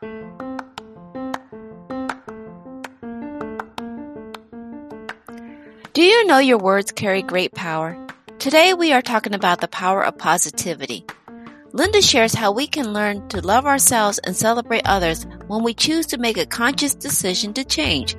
Do 0.00 0.06
you 5.96 6.26
know 6.26 6.38
your 6.38 6.58
words 6.58 6.92
carry 6.92 7.22
great 7.22 7.52
power? 7.52 8.06
Today 8.38 8.74
we 8.74 8.92
are 8.92 9.02
talking 9.02 9.34
about 9.34 9.60
the 9.60 9.66
power 9.66 10.04
of 10.04 10.16
positivity. 10.16 11.04
Linda 11.72 12.00
shares 12.00 12.32
how 12.32 12.52
we 12.52 12.68
can 12.68 12.92
learn 12.92 13.26
to 13.30 13.44
love 13.44 13.66
ourselves 13.66 14.20
and 14.20 14.36
celebrate 14.36 14.86
others 14.86 15.26
when 15.48 15.64
we 15.64 15.74
choose 15.74 16.06
to 16.06 16.18
make 16.18 16.38
a 16.38 16.46
conscious 16.46 16.94
decision 16.94 17.52
to 17.54 17.64
change. 17.64 18.14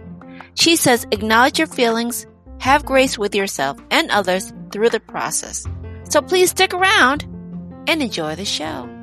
She 0.55 0.75
says 0.75 1.07
acknowledge 1.11 1.59
your 1.59 1.67
feelings, 1.67 2.27
have 2.59 2.85
grace 2.85 3.17
with 3.17 3.33
yourself 3.33 3.79
and 3.89 4.11
others 4.11 4.51
through 4.73 4.89
the 4.89 4.99
process. 4.99 5.65
So 6.09 6.21
please 6.21 6.49
stick 6.49 6.73
around 6.73 7.23
and 7.87 8.01
enjoy 8.01 8.35
the 8.35 8.43
show. 8.43 8.98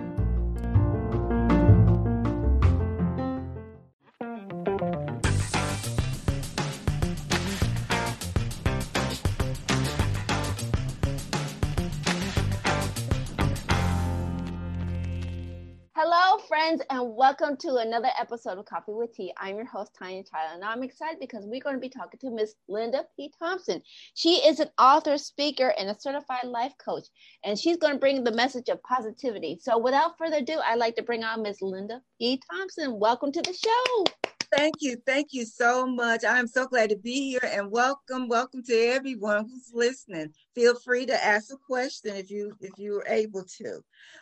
Friends, 16.66 16.83
and 16.91 17.15
welcome 17.15 17.56
to 17.56 17.77
another 17.77 18.09
episode 18.19 18.59
of 18.59 18.65
Coffee 18.65 18.93
with 18.93 19.12
Tea. 19.12 19.33
I'm 19.37 19.55
your 19.55 19.66
host, 19.66 19.93
Tanya 19.97 20.24
Child, 20.24 20.51
and 20.55 20.65
I'm 20.65 20.83
excited 20.83 21.20
because 21.20 21.45
we're 21.47 21.61
going 21.61 21.77
to 21.77 21.80
be 21.80 21.88
talking 21.88 22.19
to 22.19 22.30
Miss 22.30 22.57
Linda 22.66 23.05
P. 23.15 23.33
Thompson. 23.38 23.80
She 24.15 24.38
is 24.38 24.59
an 24.59 24.71
author, 24.77 25.16
speaker, 25.16 25.73
and 25.79 25.88
a 25.88 26.01
certified 26.01 26.47
life 26.47 26.73
coach, 26.84 27.05
and 27.45 27.57
she's 27.57 27.77
going 27.77 27.93
to 27.93 28.01
bring 28.01 28.24
the 28.24 28.33
message 28.33 28.69
of 28.69 28.83
positivity. 28.83 29.60
So, 29.62 29.79
without 29.79 30.19
further 30.19 30.38
ado, 30.38 30.59
I'd 30.65 30.80
like 30.80 30.97
to 30.97 31.05
bring 31.05 31.23
on 31.23 31.43
Miss 31.43 31.62
Linda 31.62 32.02
P. 32.19 32.43
Thompson. 32.51 32.98
Welcome 32.98 33.30
to 33.30 33.43
the 33.43 33.52
show. 33.52 34.35
Thank 34.56 34.77
you. 34.80 34.96
Thank 35.05 35.34
you 35.34 35.45
so 35.45 35.87
much. 35.87 36.24
I'm 36.27 36.46
so 36.46 36.66
glad 36.66 36.88
to 36.88 36.96
be 36.96 37.30
here 37.30 37.40
and 37.45 37.71
welcome, 37.71 38.26
welcome 38.26 38.62
to 38.65 38.74
everyone 38.74 39.45
who's 39.45 39.71
listening. 39.74 40.32
Feel 40.54 40.74
free 40.76 41.04
to 41.07 41.24
ask 41.24 41.52
a 41.52 41.59
question 41.59 42.16
if 42.16 42.30
you 42.30 42.52
if 42.62 42.73
you're 42.79 43.04
able 43.07 43.45
to. 43.59 43.80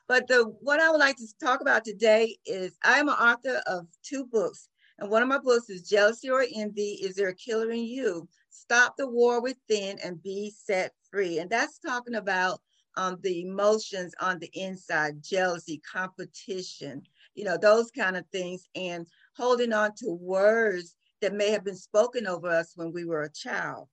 But 0.09 0.27
the 0.27 0.45
what 0.61 0.81
I 0.81 0.91
would 0.91 0.99
like 0.99 1.17
to 1.19 1.29
talk 1.41 1.61
about 1.61 1.85
today 1.85 2.37
is 2.47 2.77
I'm 2.83 3.09
an 3.09 3.15
author 3.15 3.63
of 3.69 3.87
two 4.03 4.27
books. 4.27 4.69
And 4.99 5.09
one 5.09 5.23
of 5.23 5.29
my 5.29 5.39
books 5.39 5.71
is 5.71 5.89
Jealousy 5.89 6.31
or 6.31 6.45
Envy, 6.53 6.99
Is 7.03 7.15
There 7.15 7.29
a 7.29 7.35
Killer 7.35 7.71
in 7.71 7.85
You? 7.85 8.29
Stop 8.51 8.97
the 8.97 9.09
War 9.09 9.41
Within 9.41 9.99
and 10.05 10.21
Be 10.21 10.53
Set 10.57 10.93
Free. 11.11 11.39
And 11.39 11.49
that's 11.51 11.79
talking 11.79 12.17
about 12.17 12.61
um, 12.97 13.19
the 13.23 13.43
emotions 13.43 14.15
on 14.21 14.39
the 14.39 14.51
inside, 14.55 15.23
jealousy, 15.23 15.81
competition, 15.91 17.03
you 17.35 17.45
know, 17.45 17.57
those 17.57 17.91
kind 17.91 18.17
of 18.17 18.27
things. 18.33 18.69
And 18.75 19.07
holding 19.37 19.73
on 19.73 19.93
to 19.97 20.11
words 20.11 20.97
that 21.21 21.35
may 21.35 21.51
have 21.51 21.65
been 21.65 21.77
spoken 21.77 22.27
over 22.27 22.49
us 22.49 22.73
when 22.77 22.93
we 22.93 23.05
were 23.05 23.23
a 23.23 23.33
child. 23.33 23.89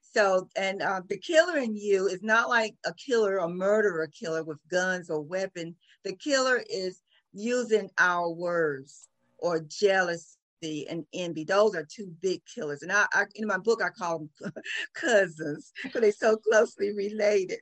So, 0.00 0.48
and 0.56 0.82
uh, 0.82 1.00
the 1.08 1.18
killer 1.18 1.58
in 1.58 1.74
you 1.74 2.06
is 2.06 2.22
not 2.22 2.48
like 2.48 2.74
a 2.84 2.92
killer, 2.94 3.38
a 3.38 3.48
murderer 3.48 4.08
killer 4.08 4.44
with 4.44 4.58
guns 4.70 5.10
or 5.10 5.20
weapon. 5.20 5.74
The 6.04 6.14
killer 6.16 6.62
is 6.68 7.00
using 7.32 7.90
our 7.98 8.30
words 8.30 9.08
or 9.38 9.60
jealousy 9.60 10.36
and 10.88 11.04
envy. 11.12 11.44
Those 11.44 11.74
are 11.74 11.84
two 11.84 12.12
big 12.20 12.42
killers. 12.44 12.82
And 12.82 12.92
I, 12.92 13.06
I 13.12 13.24
in 13.34 13.46
my 13.46 13.58
book, 13.58 13.82
I 13.82 13.88
call 13.90 14.28
them 14.40 14.52
cousins 14.94 15.72
because 15.82 16.00
they're 16.00 16.12
so 16.12 16.36
closely 16.36 16.92
related. 16.92 17.58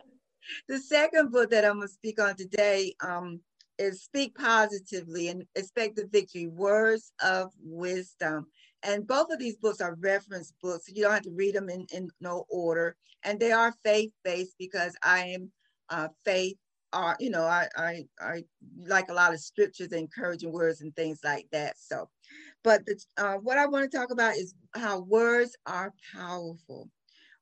the 0.68 0.78
second 0.78 1.30
book 1.30 1.50
that 1.50 1.64
I'm 1.64 1.76
going 1.76 1.88
to 1.88 1.94
speak 1.94 2.20
on 2.20 2.36
today 2.36 2.94
um, 3.00 3.40
is 3.78 4.02
speak 4.02 4.34
positively 4.36 5.28
and 5.28 5.44
expect 5.54 5.96
the 5.96 6.06
victory, 6.10 6.46
words 6.46 7.12
of 7.22 7.52
wisdom. 7.62 8.46
And 8.82 9.06
both 9.06 9.30
of 9.30 9.38
these 9.38 9.56
books 9.56 9.80
are 9.80 9.96
reference 10.00 10.52
books. 10.62 10.88
You 10.88 11.02
don't 11.02 11.12
have 11.12 11.22
to 11.22 11.30
read 11.30 11.54
them 11.54 11.68
in, 11.68 11.86
in 11.92 12.08
no 12.20 12.44
order. 12.48 12.96
And 13.24 13.40
they 13.40 13.52
are 13.52 13.74
faith-based 13.84 14.54
because 14.58 14.94
I 15.02 15.20
am 15.20 15.50
uh, 15.90 16.08
faith 16.24 16.56
are, 16.92 17.16
you 17.20 17.30
know, 17.30 17.42
I, 17.42 17.68
I, 17.76 18.04
I 18.20 18.44
like 18.86 19.08
a 19.10 19.14
lot 19.14 19.34
of 19.34 19.40
scriptures, 19.40 19.92
encouraging 19.92 20.52
words 20.52 20.80
and 20.80 20.94
things 20.94 21.20
like 21.24 21.46
that. 21.52 21.76
So, 21.78 22.08
but 22.64 22.84
the, 22.86 22.98
uh, 23.16 23.34
what 23.34 23.58
I 23.58 23.66
want 23.66 23.90
to 23.90 23.96
talk 23.96 24.10
about 24.10 24.36
is 24.36 24.54
how 24.74 25.00
words 25.00 25.56
are 25.66 25.92
powerful. 26.14 26.88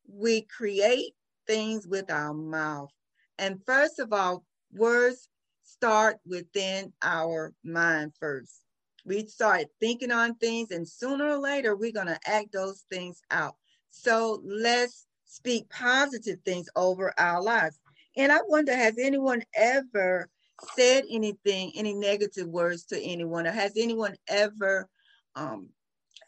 We 0.08 0.42
create 0.42 1.12
things 1.46 1.86
with 1.86 2.10
our 2.10 2.34
mouth. 2.34 2.90
And 3.38 3.60
first 3.64 3.98
of 3.98 4.12
all, 4.12 4.44
words 4.72 5.28
start 5.66 6.16
within 6.26 6.92
our 7.02 7.52
mind 7.62 8.12
first. 8.18 8.62
We 9.04 9.26
start 9.26 9.66
thinking 9.80 10.10
on 10.10 10.36
things, 10.36 10.70
and 10.70 10.88
sooner 10.88 11.28
or 11.28 11.38
later, 11.38 11.76
we're 11.76 11.92
going 11.92 12.06
to 12.06 12.18
act 12.26 12.52
those 12.52 12.84
things 12.90 13.20
out. 13.30 13.54
So 13.90 14.42
let's 14.44 15.06
speak 15.26 15.68
positive 15.68 16.38
things 16.44 16.68
over 16.74 17.12
our 17.18 17.42
lives. 17.42 17.78
And 18.16 18.32
I 18.32 18.38
wonder, 18.48 18.74
has 18.74 18.96
anyone 18.98 19.42
ever 19.54 20.28
said 20.74 21.04
anything, 21.10 21.72
any 21.76 21.94
negative 21.94 22.48
words 22.48 22.86
to 22.86 23.00
anyone, 23.00 23.46
or 23.46 23.52
has 23.52 23.72
anyone 23.76 24.16
ever 24.28 24.88
um, 25.34 25.68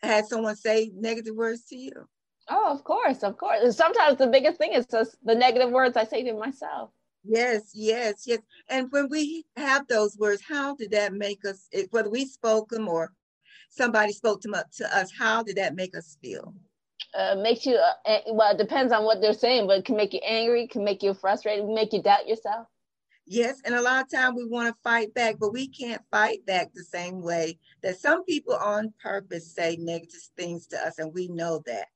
had 0.02 0.26
someone 0.26 0.56
say 0.56 0.90
negative 0.94 1.34
words 1.34 1.64
to 1.66 1.76
you? 1.76 2.08
Oh, 2.50 2.72
of 2.72 2.84
course, 2.84 3.22
of 3.22 3.36
course. 3.38 3.76
Sometimes 3.76 4.18
the 4.18 4.26
biggest 4.26 4.58
thing 4.58 4.72
is 4.72 4.86
just 4.86 5.16
the 5.24 5.34
negative 5.34 5.70
words 5.70 5.96
I 5.96 6.04
say 6.04 6.22
to 6.24 6.32
myself. 6.34 6.90
Yes, 7.28 7.72
yes, 7.74 8.24
yes. 8.26 8.38
And 8.70 8.90
when 8.90 9.10
we 9.10 9.44
have 9.56 9.86
those 9.86 10.16
words, 10.16 10.40
how 10.40 10.74
did 10.74 10.92
that 10.92 11.12
make 11.12 11.44
us, 11.44 11.68
whether 11.90 12.08
we 12.08 12.24
spoke 12.24 12.70
them 12.70 12.88
or 12.88 13.12
somebody 13.68 14.12
spoke 14.12 14.40
them 14.40 14.54
up 14.54 14.70
to 14.78 14.96
us, 14.96 15.12
how 15.16 15.42
did 15.42 15.56
that 15.56 15.74
make 15.74 15.94
us 15.94 16.16
feel? 16.22 16.54
Uh, 17.14 17.34
makes 17.34 17.66
you, 17.66 17.76
uh, 17.76 18.18
well, 18.30 18.54
it 18.54 18.58
depends 18.58 18.94
on 18.94 19.04
what 19.04 19.20
they're 19.20 19.34
saying, 19.34 19.66
but 19.66 19.80
it 19.80 19.84
can 19.84 19.96
make 19.96 20.14
you 20.14 20.20
angry, 20.26 20.66
can 20.68 20.84
make 20.84 21.02
you 21.02 21.12
frustrated, 21.12 21.66
make 21.66 21.92
you 21.92 22.02
doubt 22.02 22.26
yourself. 22.26 22.66
Yes, 23.26 23.60
and 23.66 23.74
a 23.74 23.82
lot 23.82 24.04
of 24.04 24.10
time 24.10 24.34
we 24.34 24.46
want 24.46 24.68
to 24.68 24.82
fight 24.82 25.12
back, 25.12 25.36
but 25.38 25.52
we 25.52 25.68
can't 25.68 26.00
fight 26.10 26.46
back 26.46 26.72
the 26.72 26.82
same 26.82 27.20
way 27.20 27.58
that 27.82 27.98
some 27.98 28.24
people 28.24 28.54
on 28.54 28.94
purpose 29.02 29.52
say 29.54 29.76
negative 29.78 30.22
things 30.34 30.66
to 30.68 30.78
us, 30.78 30.98
and 30.98 31.12
we 31.12 31.28
know 31.28 31.62
that 31.66 31.88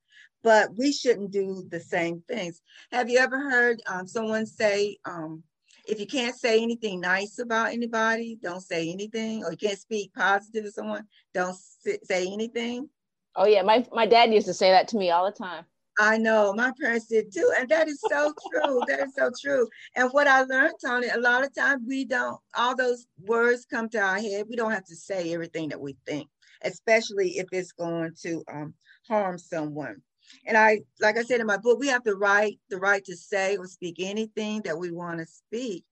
but 0.43 0.75
we 0.75 0.91
shouldn't 0.91 1.31
do 1.31 1.65
the 1.69 1.79
same 1.79 2.23
things. 2.27 2.61
Have 2.91 3.09
you 3.09 3.19
ever 3.19 3.39
heard 3.39 3.81
um, 3.87 4.07
someone 4.07 4.45
say, 4.45 4.97
um, 5.05 5.43
if 5.87 5.99
you 5.99 6.05
can't 6.05 6.35
say 6.35 6.61
anything 6.61 7.01
nice 7.01 7.39
about 7.39 7.71
anybody, 7.71 8.37
don't 8.41 8.61
say 8.61 8.91
anything, 8.91 9.43
or 9.43 9.51
you 9.51 9.57
can't 9.57 9.79
speak 9.79 10.13
positive 10.13 10.65
to 10.65 10.71
someone, 10.71 11.05
don't 11.33 11.57
say 12.03 12.27
anything? 12.27 12.89
Oh, 13.35 13.45
yeah. 13.45 13.63
My, 13.63 13.85
my 13.91 14.05
dad 14.05 14.33
used 14.33 14.47
to 14.47 14.53
say 14.53 14.69
that 14.71 14.87
to 14.89 14.97
me 14.97 15.09
all 15.09 15.25
the 15.25 15.31
time. 15.31 15.65
I 15.99 16.17
know 16.17 16.53
my 16.53 16.71
parents 16.79 17.07
did 17.07 17.31
too. 17.31 17.51
And 17.59 17.69
that 17.69 17.87
is 17.87 17.99
so 18.09 18.33
true. 18.51 18.81
that 18.87 19.07
is 19.07 19.15
so 19.15 19.31
true. 19.39 19.67
And 19.95 20.09
what 20.11 20.27
I 20.27 20.43
learned, 20.43 20.75
Tony, 20.83 21.07
a 21.07 21.19
lot 21.19 21.43
of 21.43 21.53
times 21.53 21.83
we 21.87 22.05
don't, 22.05 22.39
all 22.55 22.75
those 22.75 23.05
words 23.19 23.65
come 23.65 23.89
to 23.89 23.99
our 23.99 24.19
head. 24.19 24.45
We 24.49 24.55
don't 24.55 24.71
have 24.71 24.85
to 24.85 24.95
say 24.95 25.33
everything 25.33 25.69
that 25.69 25.79
we 25.79 25.95
think, 26.05 26.29
especially 26.63 27.37
if 27.37 27.47
it's 27.51 27.71
going 27.71 28.13
to 28.23 28.43
um, 28.51 28.73
harm 29.07 29.37
someone. 29.37 30.01
And 30.45 30.57
I, 30.57 30.81
like 30.99 31.17
I 31.17 31.23
said 31.23 31.39
in 31.39 31.47
my 31.47 31.57
book, 31.57 31.79
we 31.79 31.87
have 31.87 32.03
the 32.03 32.15
right, 32.15 32.59
the 32.69 32.77
right 32.77 33.03
to 33.05 33.15
say 33.15 33.57
or 33.57 33.67
speak 33.67 33.97
anything 33.99 34.61
that 34.63 34.77
we 34.77 34.91
want 34.91 35.19
to 35.19 35.25
speak, 35.25 35.83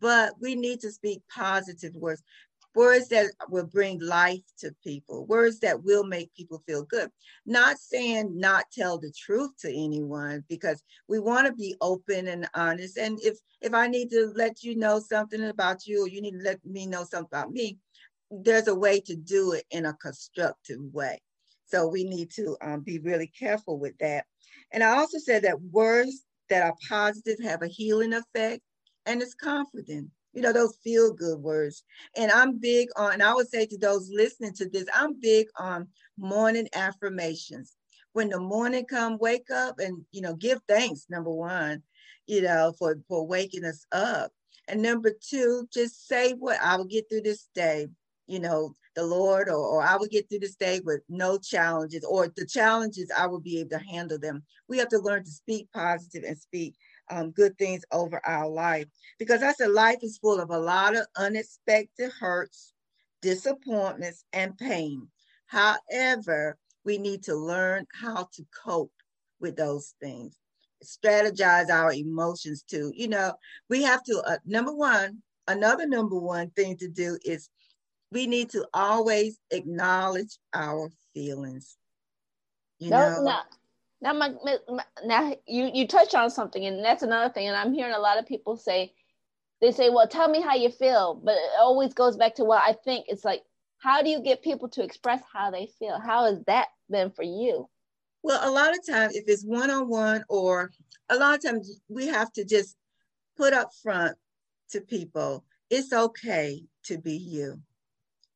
but 0.00 0.34
we 0.40 0.54
need 0.54 0.80
to 0.80 0.90
speak 0.90 1.22
positive 1.32 1.94
words, 1.94 2.22
words 2.74 3.08
that 3.08 3.30
will 3.48 3.66
bring 3.66 4.00
life 4.00 4.42
to 4.58 4.74
people, 4.82 5.26
words 5.26 5.60
that 5.60 5.82
will 5.84 6.04
make 6.04 6.34
people 6.34 6.62
feel 6.66 6.84
good. 6.84 7.10
Not 7.46 7.78
saying 7.78 8.38
not 8.38 8.64
tell 8.72 8.98
the 8.98 9.12
truth 9.12 9.50
to 9.60 9.68
anyone 9.68 10.44
because 10.48 10.82
we 11.08 11.18
want 11.18 11.46
to 11.46 11.52
be 11.52 11.74
open 11.80 12.28
and 12.28 12.48
honest. 12.54 12.96
And 12.98 13.18
if 13.22 13.38
if 13.60 13.74
I 13.74 13.86
need 13.86 14.10
to 14.10 14.32
let 14.34 14.62
you 14.62 14.76
know 14.76 15.00
something 15.00 15.44
about 15.44 15.86
you, 15.86 16.04
or 16.04 16.08
you 16.08 16.20
need 16.20 16.38
to 16.38 16.44
let 16.44 16.64
me 16.64 16.86
know 16.86 17.04
something 17.04 17.28
about 17.30 17.52
me, 17.52 17.78
there's 18.30 18.68
a 18.68 18.74
way 18.74 19.00
to 19.00 19.14
do 19.14 19.52
it 19.52 19.64
in 19.70 19.86
a 19.86 19.94
constructive 19.94 20.80
way. 20.92 21.20
So 21.72 21.88
we 21.88 22.04
need 22.04 22.30
to 22.32 22.54
um, 22.60 22.80
be 22.80 22.98
really 22.98 23.28
careful 23.28 23.78
with 23.78 23.96
that. 23.98 24.26
And 24.72 24.84
I 24.84 24.98
also 24.98 25.18
said 25.18 25.42
that 25.42 25.60
words 25.62 26.24
that 26.50 26.62
are 26.62 26.74
positive 26.86 27.38
have 27.42 27.62
a 27.62 27.66
healing 27.66 28.12
effect 28.12 28.60
and 29.06 29.22
it's 29.22 29.34
confident. 29.34 30.10
You 30.34 30.42
know, 30.42 30.52
those 30.52 30.76
feel 30.84 31.14
good 31.14 31.38
words. 31.38 31.82
And 32.14 32.30
I'm 32.30 32.58
big 32.58 32.88
on, 32.96 33.14
and 33.14 33.22
I 33.22 33.32
would 33.32 33.48
say 33.48 33.64
to 33.66 33.78
those 33.78 34.10
listening 34.12 34.52
to 34.54 34.68
this, 34.68 34.86
I'm 34.94 35.18
big 35.18 35.46
on 35.58 35.88
morning 36.18 36.68
affirmations. 36.74 37.74
When 38.12 38.28
the 38.28 38.40
morning 38.40 38.84
come, 38.84 39.16
wake 39.18 39.50
up 39.50 39.78
and, 39.78 40.04
you 40.10 40.20
know, 40.20 40.34
give 40.34 40.60
thanks, 40.68 41.06
number 41.08 41.30
one, 41.30 41.82
you 42.26 42.42
know, 42.42 42.74
for, 42.78 42.96
for 43.08 43.26
waking 43.26 43.64
us 43.64 43.86
up. 43.92 44.30
And 44.68 44.82
number 44.82 45.12
two, 45.26 45.66
just 45.72 46.06
say 46.06 46.32
what 46.32 46.60
I 46.60 46.76
will 46.76 46.84
get 46.84 47.08
through 47.08 47.22
this 47.22 47.48
day 47.54 47.88
you 48.26 48.40
know, 48.40 48.74
the 48.94 49.04
Lord, 49.04 49.48
or, 49.48 49.56
or 49.56 49.82
I 49.82 49.96
will 49.96 50.06
get 50.06 50.28
through 50.28 50.40
this 50.40 50.54
day 50.54 50.80
with 50.84 51.00
no 51.08 51.38
challenges, 51.38 52.04
or 52.04 52.28
the 52.36 52.46
challenges, 52.46 53.10
I 53.16 53.26
will 53.26 53.40
be 53.40 53.60
able 53.60 53.70
to 53.70 53.78
handle 53.78 54.18
them. 54.18 54.42
We 54.68 54.78
have 54.78 54.88
to 54.88 54.98
learn 54.98 55.24
to 55.24 55.30
speak 55.30 55.68
positive 55.72 56.24
and 56.24 56.38
speak 56.38 56.74
um, 57.10 57.30
good 57.30 57.56
things 57.58 57.84
over 57.90 58.20
our 58.26 58.48
life. 58.48 58.86
Because 59.18 59.42
I 59.42 59.52
said 59.52 59.70
life 59.70 59.98
is 60.02 60.18
full 60.18 60.40
of 60.40 60.50
a 60.50 60.58
lot 60.58 60.96
of 60.96 61.06
unexpected 61.16 62.10
hurts, 62.18 62.74
disappointments, 63.22 64.24
and 64.32 64.56
pain. 64.56 65.08
However, 65.46 66.58
we 66.84 66.98
need 66.98 67.22
to 67.24 67.34
learn 67.34 67.86
how 67.92 68.28
to 68.34 68.46
cope 68.64 68.92
with 69.40 69.56
those 69.56 69.94
things, 70.00 70.36
strategize 70.84 71.70
our 71.70 71.92
emotions 71.92 72.62
too. 72.62 72.92
You 72.94 73.08
know, 73.08 73.34
we 73.68 73.82
have 73.82 74.02
to, 74.04 74.22
uh, 74.26 74.38
number 74.46 74.74
one, 74.74 75.22
another 75.48 75.86
number 75.86 76.18
one 76.18 76.50
thing 76.50 76.76
to 76.78 76.88
do 76.88 77.18
is 77.24 77.48
we 78.12 78.26
need 78.26 78.50
to 78.50 78.66
always 78.74 79.38
acknowledge 79.50 80.38
our 80.54 80.90
feelings. 81.14 81.76
You 82.78 82.90
no, 82.90 82.98
know? 82.98 83.22
No. 83.22 83.38
Now, 84.02 84.12
my, 84.12 84.34
my, 84.68 84.84
now 85.04 85.34
you 85.46 85.70
you 85.72 85.86
touch 85.86 86.14
on 86.14 86.28
something, 86.28 86.64
and 86.64 86.84
that's 86.84 87.04
another 87.04 87.32
thing. 87.32 87.46
And 87.48 87.56
I'm 87.56 87.72
hearing 87.72 87.94
a 87.94 88.00
lot 88.00 88.18
of 88.18 88.26
people 88.26 88.56
say, 88.56 88.92
they 89.60 89.70
say, 89.70 89.90
"Well, 89.90 90.08
tell 90.08 90.28
me 90.28 90.40
how 90.42 90.54
you 90.56 90.70
feel," 90.70 91.14
but 91.14 91.34
it 91.34 91.50
always 91.60 91.94
goes 91.94 92.16
back 92.16 92.34
to 92.36 92.44
what 92.44 92.62
I 92.66 92.72
think. 92.72 93.06
It's 93.08 93.24
like, 93.24 93.42
how 93.78 94.02
do 94.02 94.10
you 94.10 94.20
get 94.20 94.42
people 94.42 94.68
to 94.70 94.82
express 94.82 95.22
how 95.32 95.52
they 95.52 95.68
feel? 95.78 96.00
How 96.00 96.24
has 96.24 96.42
that 96.46 96.68
been 96.90 97.10
for 97.10 97.22
you? 97.22 97.68
Well, 98.24 98.40
a 98.48 98.50
lot 98.50 98.76
of 98.76 98.84
times, 98.84 99.14
if 99.14 99.24
it's 99.28 99.44
one 99.44 99.70
on 99.70 99.88
one, 99.88 100.24
or 100.28 100.72
a 101.08 101.16
lot 101.16 101.36
of 101.36 101.44
times, 101.44 101.80
we 101.88 102.08
have 102.08 102.32
to 102.32 102.44
just 102.44 102.76
put 103.36 103.52
up 103.52 103.70
front 103.82 104.16
to 104.70 104.80
people, 104.80 105.44
it's 105.70 105.92
okay 105.92 106.64
to 106.84 106.98
be 106.98 107.14
you. 107.16 107.60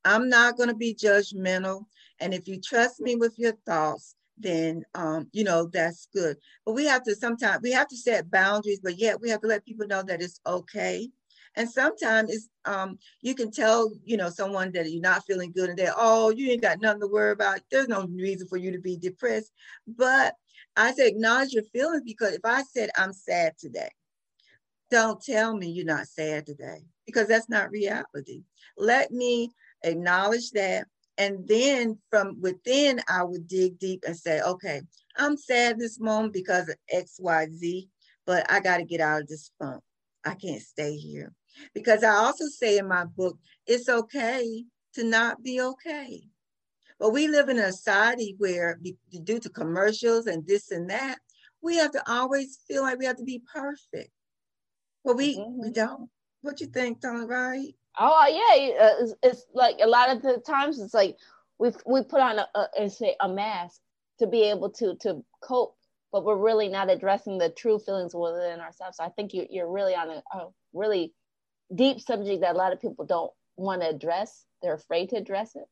I'm 0.06 0.28
not 0.28 0.56
going 0.56 0.68
to 0.68 0.74
be 0.74 0.94
judgmental. 0.94 1.84
And 2.20 2.32
if 2.32 2.46
you 2.46 2.60
trust 2.60 3.00
me 3.00 3.16
with 3.16 3.38
your 3.38 3.54
thoughts, 3.66 4.14
then 4.38 4.84
um, 4.94 5.28
you 5.32 5.44
know 5.44 5.68
that's 5.72 6.08
good. 6.14 6.36
But 6.64 6.74
we 6.74 6.84
have 6.86 7.02
to 7.04 7.14
sometimes 7.14 7.60
we 7.62 7.72
have 7.72 7.88
to 7.88 7.96
set 7.96 8.30
boundaries, 8.30 8.80
but 8.82 8.98
yet 8.98 9.20
we 9.20 9.30
have 9.30 9.40
to 9.40 9.48
let 9.48 9.64
people 9.64 9.86
know 9.86 10.02
that 10.02 10.22
it's 10.22 10.40
okay. 10.46 11.08
And 11.56 11.68
sometimes 11.68 12.30
it's 12.30 12.48
um, 12.66 12.98
you 13.22 13.34
can 13.34 13.50
tell 13.50 13.90
you 14.04 14.16
know 14.16 14.28
someone 14.28 14.72
that 14.72 14.90
you're 14.90 15.02
not 15.02 15.24
feeling 15.26 15.52
good, 15.52 15.70
and 15.70 15.78
they're 15.78 15.94
oh 15.96 16.30
you 16.30 16.50
ain't 16.50 16.62
got 16.62 16.80
nothing 16.80 17.00
to 17.00 17.08
worry 17.08 17.32
about. 17.32 17.60
There's 17.70 17.88
no 17.88 18.06
reason 18.06 18.46
for 18.46 18.58
you 18.58 18.70
to 18.72 18.78
be 18.78 18.96
depressed. 18.96 19.52
But 19.88 20.34
I 20.76 20.92
say 20.92 21.08
acknowledge 21.08 21.52
your 21.52 21.64
feelings 21.64 22.02
because 22.04 22.34
if 22.34 22.44
I 22.44 22.62
said 22.62 22.90
I'm 22.96 23.12
sad 23.12 23.54
today, 23.58 23.90
don't 24.90 25.20
tell 25.22 25.56
me 25.56 25.68
you're 25.68 25.86
not 25.86 26.06
sad 26.06 26.46
today 26.46 26.84
because 27.06 27.26
that's 27.26 27.48
not 27.48 27.70
reality. 27.70 28.42
Let 28.76 29.10
me 29.10 29.50
acknowledge 29.86 30.50
that 30.52 30.86
and 31.18 31.46
then 31.48 31.98
from 32.10 32.40
within, 32.40 33.00
I 33.08 33.24
would 33.24 33.48
dig 33.48 33.78
deep 33.78 34.04
and 34.06 34.16
say, 34.16 34.40
okay, 34.42 34.82
I'm 35.16 35.36
sad 35.36 35.78
this 35.78 35.98
moment 35.98 36.32
because 36.32 36.68
of 36.68 36.76
X, 36.90 37.16
Y, 37.18 37.46
Z, 37.54 37.88
but 38.26 38.50
I 38.50 38.60
got 38.60 38.78
to 38.78 38.84
get 38.84 39.00
out 39.00 39.22
of 39.22 39.28
this 39.28 39.50
funk. 39.58 39.82
I 40.24 40.34
can't 40.34 40.60
stay 40.60 40.96
here. 40.96 41.32
Because 41.74 42.04
I 42.04 42.10
also 42.10 42.46
say 42.46 42.76
in 42.76 42.88
my 42.88 43.04
book, 43.04 43.38
it's 43.66 43.88
okay 43.88 44.64
to 44.94 45.04
not 45.04 45.42
be 45.42 45.60
okay. 45.60 46.22
But 46.98 47.12
we 47.12 47.28
live 47.28 47.48
in 47.48 47.58
a 47.58 47.72
society 47.72 48.34
where, 48.38 48.78
due 49.24 49.38
to 49.38 49.48
commercials 49.48 50.26
and 50.26 50.46
this 50.46 50.70
and 50.70 50.90
that, 50.90 51.18
we 51.62 51.76
have 51.76 51.92
to 51.92 52.10
always 52.10 52.58
feel 52.68 52.82
like 52.82 52.98
we 52.98 53.06
have 53.06 53.16
to 53.16 53.24
be 53.24 53.42
perfect. 53.52 54.10
But 55.04 55.16
we, 55.16 55.38
mm-hmm. 55.38 55.62
we 55.62 55.70
don't. 55.70 56.10
What 56.42 56.60
you 56.60 56.66
think, 56.66 57.00
Tony, 57.00 57.24
right? 57.24 57.74
Oh 57.98 58.26
yeah, 58.28 58.84
uh, 58.84 58.94
it's, 59.00 59.14
it's, 59.22 59.46
like 59.54 59.76
a 59.82 59.87
lot 59.87 60.10
of 60.10 60.22
the 60.22 60.43
times 60.46 60.78
it's 60.78 60.94
like 60.94 61.16
we 61.58 61.70
we 61.87 62.02
put 62.02 62.20
on 62.20 62.38
a, 62.38 62.69
a 62.78 62.90
say 62.90 63.16
a 63.20 63.28
mask 63.28 63.81
to 64.19 64.26
be 64.26 64.43
able 64.43 64.70
to 64.70 64.96
to 65.00 65.25
cope, 65.43 65.76
but 66.12 66.25
we're 66.25 66.37
really 66.37 66.69
not 66.69 66.90
addressing 66.90 67.38
the 67.38 67.50
true 67.50 67.78
feelings 67.78 68.14
within 68.14 68.60
ourselves. 68.60 68.98
So 68.98 69.04
I 69.04 69.08
think 69.10 69.32
you 69.32 69.46
you're 69.50 69.70
really 69.70 69.94
on 69.94 70.10
a, 70.10 70.22
a 70.37 70.48
really 70.75 71.14
deep 71.75 72.00
subject 72.00 72.43
that 72.43 72.54
a 72.54 72.58
lot 72.58 72.72
of 72.72 72.81
people 72.81 73.06
don't 73.06 73.32
want 73.56 73.81
to 73.82 73.88
address. 73.88 74.44
They're 74.62 74.75
afraid 74.75 75.10
to 75.10 75.16
address 75.16 75.56
it. 75.56 75.64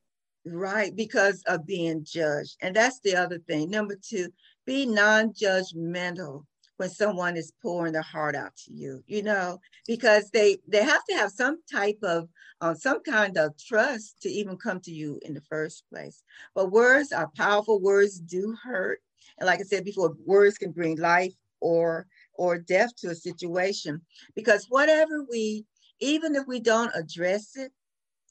Right, 0.46 0.94
because 0.94 1.42
of 1.46 1.66
being 1.66 2.04
judged, 2.04 2.56
and 2.60 2.76
that's 2.76 3.00
the 3.00 3.16
other 3.16 3.38
thing. 3.38 3.70
Number 3.70 3.96
two, 3.96 4.28
be 4.66 4.84
non-judgmental 4.84 6.44
when 6.76 6.90
someone 6.90 7.36
is 7.36 7.52
pouring 7.62 7.92
their 7.92 8.02
heart 8.02 8.34
out 8.34 8.54
to 8.56 8.72
you 8.72 9.02
you 9.06 9.22
know 9.22 9.58
because 9.86 10.30
they 10.30 10.58
they 10.68 10.82
have 10.82 11.04
to 11.04 11.14
have 11.14 11.30
some 11.30 11.58
type 11.70 11.98
of 12.02 12.28
uh, 12.60 12.74
some 12.74 13.02
kind 13.02 13.36
of 13.36 13.52
trust 13.58 14.22
to 14.22 14.28
even 14.30 14.56
come 14.56 14.80
to 14.80 14.90
you 14.90 15.20
in 15.22 15.34
the 15.34 15.40
first 15.42 15.84
place. 15.90 16.22
But 16.54 16.72
words 16.72 17.12
are 17.12 17.30
powerful. 17.36 17.78
Words 17.78 18.18
do 18.20 18.56
hurt. 18.62 19.00
And 19.38 19.46
like 19.46 19.60
i 19.60 19.64
said 19.64 19.84
before 19.84 20.16
words 20.24 20.58
can 20.58 20.70
bring 20.70 20.96
life 20.96 21.34
or 21.60 22.06
or 22.34 22.58
death 22.58 22.94
to 22.96 23.10
a 23.10 23.14
situation 23.14 24.00
because 24.34 24.66
whatever 24.68 25.24
we 25.30 25.64
even 26.00 26.36
if 26.36 26.46
we 26.46 26.60
don't 26.60 26.92
address 26.94 27.56
it 27.56 27.72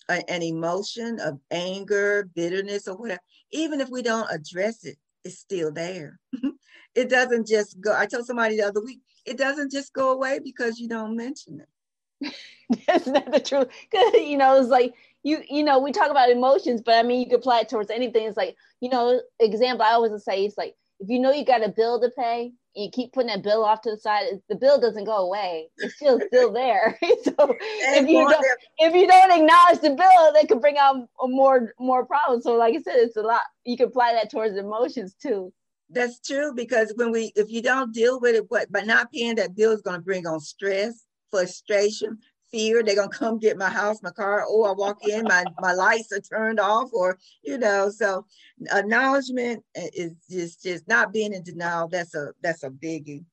an 0.10 0.44
emotion 0.44 1.20
of 1.20 1.40
anger 1.50 2.30
bitterness 2.36 2.88
or 2.88 2.96
whatever 2.96 3.22
even 3.52 3.82
if 3.82 3.90
we 3.90 4.02
don't 4.02 4.30
address 4.32 4.86
it 4.86 4.98
it's 5.24 5.40
still 5.40 5.72
there 5.72 6.20
it 6.96 7.10
doesn't 7.10 7.48
just 7.48 7.80
go. 7.82 7.96
I 7.96 8.06
told 8.06 8.26
somebody 8.26 8.58
the 8.58 8.68
other 8.68 8.84
week, 8.84 9.02
it 9.26 9.38
doesn't 9.38 9.72
just 9.72 9.94
go 9.94 10.12
away 10.12 10.40
because 10.44 10.80
you 10.80 10.88
don't 10.88 11.16
mention 11.16 11.62
it. 11.62 12.36
That's 12.88 13.08
not 13.08 13.32
the 13.32 13.40
truth. 13.40 13.68
Cause 13.92 14.14
you 14.14 14.38
know, 14.38 14.60
it's 14.60 14.70
like 14.70 14.94
you, 15.24 15.42
you 15.50 15.64
know, 15.64 15.80
we 15.80 15.92
talk 15.92 16.12
about 16.12 16.30
emotions, 16.30 16.82
but 16.82 16.96
I 16.96 17.04
mean, 17.04 17.20
you 17.20 17.26
could 17.28 17.40
apply 17.40 17.62
it 17.62 17.70
towards 17.70 17.90
anything. 17.90 18.28
It's 18.28 18.38
like, 18.38 18.56
you 18.82 18.90
know, 18.90 19.22
example 19.40 19.86
I 19.86 19.92
always 19.92 20.24
say, 20.24 20.46
it's 20.46 20.58
like 20.58 20.76
if 21.00 21.10
you 21.10 21.20
know 21.20 21.32
you 21.32 21.46
got 21.46 21.66
a 21.66 21.70
bill 21.70 22.00
to 22.02 22.10
pay, 22.10 22.54
you 22.76 22.90
keep 22.92 23.14
putting 23.14 23.28
that 23.28 23.44
bill 23.44 23.64
off 23.64 23.82
to 23.82 23.92
the 23.92 23.98
side, 23.98 24.26
the 24.50 24.56
bill 24.56 24.80
doesn't 24.80 25.06
go 25.06 25.18
away. 25.18 25.70
It's 25.78 25.96
still 25.96 26.20
still 26.28 26.52
there. 26.52 26.98
so 27.02 27.56
if 27.60 28.08
you 28.08 28.28
don't 28.28 28.46
if 28.80 28.94
you 28.94 29.08
don't 29.08 29.32
acknowledge 29.32 29.80
the 29.80 29.92
bill, 29.92 30.34
that 30.34 30.48
could 30.48 30.62
bring 30.62 30.78
out 30.78 31.08
more 31.24 31.74
more 31.80 32.06
problems. 32.06 32.44
So 32.44 32.56
like 32.56 32.76
I 32.76 32.82
said, 32.82 32.96
it's 32.98 33.16
a 33.16 33.22
lot. 33.22 33.42
You 33.66 33.78
can 33.78 33.88
apply 33.88 34.14
that 34.14 34.32
towards 34.32 34.58
emotions 34.58 35.16
too. 35.22 35.54
That's 35.94 36.20
true 36.20 36.54
because 36.54 36.94
when 36.96 37.12
we, 37.12 37.32
if 37.36 37.50
you 37.50 37.62
don't 37.62 37.94
deal 37.94 38.20
with 38.20 38.36
it, 38.36 38.50
what 38.50 38.72
by 38.72 38.82
not 38.82 39.12
paying 39.12 39.36
that 39.36 39.56
bill 39.56 39.72
is 39.72 39.82
going 39.82 40.00
to 40.00 40.06
bring 40.06 40.26
on 40.26 40.40
stress, 40.40 41.06
frustration, 41.32 42.20
fear. 42.54 42.84
They're 42.84 42.96
gonna 42.96 43.10
come 43.10 43.40
get 43.40 43.58
my 43.58 43.70
house, 43.70 44.02
my 44.02 44.12
car. 44.12 44.46
Oh, 44.48 44.64
I 44.64 44.72
walk 44.72 45.06
in, 45.08 45.24
my 45.24 45.44
my 45.60 45.74
lights 45.74 46.14
are 46.14 46.22
turned 46.22 46.60
off, 46.60 46.90
or 46.94 47.18
you 47.44 47.58
know. 47.58 47.90
So 47.90 48.26
acknowledgement 48.72 49.64
is 49.76 50.14
just 50.30 50.64
just 50.64 50.88
not 50.88 51.12
being 51.12 51.34
in 51.34 51.44
denial. 51.44 51.88
That's 51.90 52.16
a 52.16 52.32
that's 52.42 52.64
a 52.64 52.70
biggie. 52.70 53.26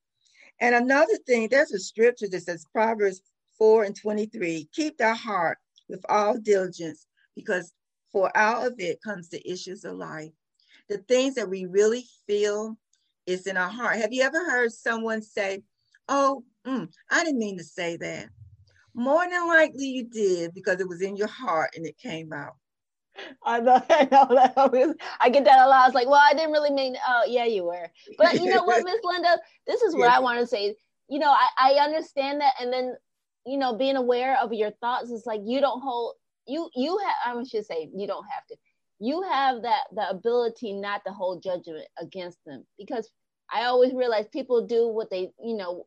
And 0.60 0.74
another 0.74 1.16
thing, 1.26 1.48
there's 1.48 1.72
a 1.72 1.78
scripture 1.78 2.28
that 2.28 2.42
says 2.42 2.64
Proverbs 2.72 3.20
four 3.58 3.84
and 3.84 3.94
twenty 3.94 4.26
three. 4.26 4.68
Keep 4.72 4.98
thy 4.98 5.14
heart 5.14 5.58
with 5.88 6.04
all 6.08 6.38
diligence, 6.38 7.06
because 7.36 7.72
for 8.10 8.34
out 8.36 8.66
of 8.66 8.74
it 8.78 9.02
comes 9.02 9.28
the 9.28 9.46
issues 9.48 9.84
of 9.84 9.96
life 9.96 10.32
the 10.90 10.98
things 10.98 11.36
that 11.36 11.48
we 11.48 11.64
really 11.66 12.04
feel 12.26 12.76
is 13.24 13.46
in 13.46 13.56
our 13.56 13.68
heart. 13.68 13.96
Have 13.98 14.12
you 14.12 14.22
ever 14.22 14.44
heard 14.44 14.72
someone 14.72 15.22
say, 15.22 15.62
Oh, 16.08 16.44
mm, 16.66 16.88
I 17.10 17.24
didn't 17.24 17.38
mean 17.38 17.56
to 17.58 17.64
say 17.64 17.96
that? 17.98 18.28
More 18.92 19.24
than 19.30 19.46
likely 19.46 19.86
you 19.86 20.04
did 20.04 20.52
because 20.52 20.80
it 20.80 20.88
was 20.88 21.00
in 21.00 21.16
your 21.16 21.28
heart 21.28 21.70
and 21.76 21.86
it 21.86 21.96
came 21.96 22.32
out. 22.32 22.54
I 23.44 23.60
know, 23.60 23.80
I 23.88 24.08
know 24.10 24.26
that. 24.34 24.96
I 25.20 25.28
get 25.30 25.44
that 25.44 25.64
a 25.64 25.68
lot. 25.68 25.82
I 25.82 25.86
was 25.86 25.94
like, 25.94 26.08
well, 26.08 26.20
I 26.20 26.34
didn't 26.34 26.50
really 26.50 26.72
mean, 26.72 26.96
oh, 27.08 27.22
yeah, 27.28 27.44
you 27.44 27.64
were. 27.64 27.88
But 28.18 28.34
you 28.34 28.52
know 28.52 28.64
what, 28.64 28.84
Miss 28.84 28.98
Linda? 29.04 29.38
This 29.68 29.82
is 29.82 29.94
what 29.94 30.06
yeah. 30.06 30.16
I 30.16 30.18
want 30.18 30.40
to 30.40 30.46
say. 30.46 30.74
You 31.08 31.20
know, 31.20 31.30
I, 31.30 31.48
I 31.56 31.84
understand 31.84 32.40
that. 32.40 32.54
And 32.60 32.72
then, 32.72 32.96
you 33.46 33.58
know, 33.58 33.76
being 33.76 33.96
aware 33.96 34.36
of 34.42 34.52
your 34.52 34.72
thoughts 34.80 35.10
is 35.10 35.24
like 35.24 35.40
you 35.44 35.60
don't 35.60 35.80
hold, 35.80 36.14
you, 36.48 36.68
you 36.74 36.98
have, 37.24 37.36
I 37.36 37.44
should 37.44 37.66
say, 37.66 37.88
you 37.94 38.08
don't 38.08 38.26
have 38.28 38.46
to 38.48 38.56
you 39.00 39.22
have 39.22 39.62
that 39.62 39.84
the 39.92 40.08
ability 40.08 40.74
not 40.74 41.02
to 41.06 41.12
hold 41.12 41.42
judgment 41.42 41.86
against 41.98 42.38
them 42.44 42.64
because 42.78 43.10
I 43.52 43.64
always 43.64 43.92
realize 43.92 44.28
people 44.28 44.66
do 44.66 44.88
what 44.88 45.10
they, 45.10 45.32
you 45.42 45.56
know, 45.56 45.86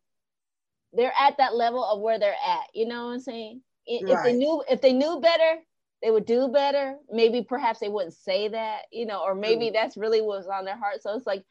they're 0.91 1.13
at 1.17 1.37
that 1.37 1.55
level 1.55 1.83
of 1.83 2.01
where 2.01 2.19
they're 2.19 2.31
at. 2.31 2.65
You 2.73 2.87
know 2.87 3.05
what 3.05 3.13
I'm 3.13 3.19
saying? 3.19 3.61
If 3.85 4.09
right. 4.09 4.23
they 4.23 4.33
knew 4.33 4.63
if 4.69 4.81
they 4.81 4.93
knew 4.93 5.19
better, 5.21 5.61
they 6.01 6.11
would 6.11 6.25
do 6.25 6.47
better. 6.47 6.95
Maybe 7.11 7.43
perhaps 7.43 7.79
they 7.79 7.89
wouldn't 7.89 8.15
say 8.15 8.47
that, 8.49 8.81
you 8.91 9.05
know, 9.05 9.21
or 9.23 9.35
maybe 9.35 9.67
mm. 9.67 9.73
that's 9.73 9.95
really 9.95 10.21
what's 10.21 10.47
on 10.47 10.65
their 10.65 10.77
heart. 10.77 11.01
So 11.01 11.15
it's 11.15 11.27
like, 11.27 11.43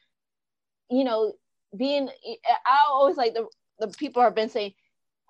you 0.90 1.04
know, 1.04 1.35
being 1.76 2.09
I 2.66 2.78
always 2.88 3.16
like 3.16 3.35
the 3.35 3.47
the 3.78 3.88
people 3.88 4.23
have 4.23 4.35
been 4.35 4.50
saying, 4.50 4.73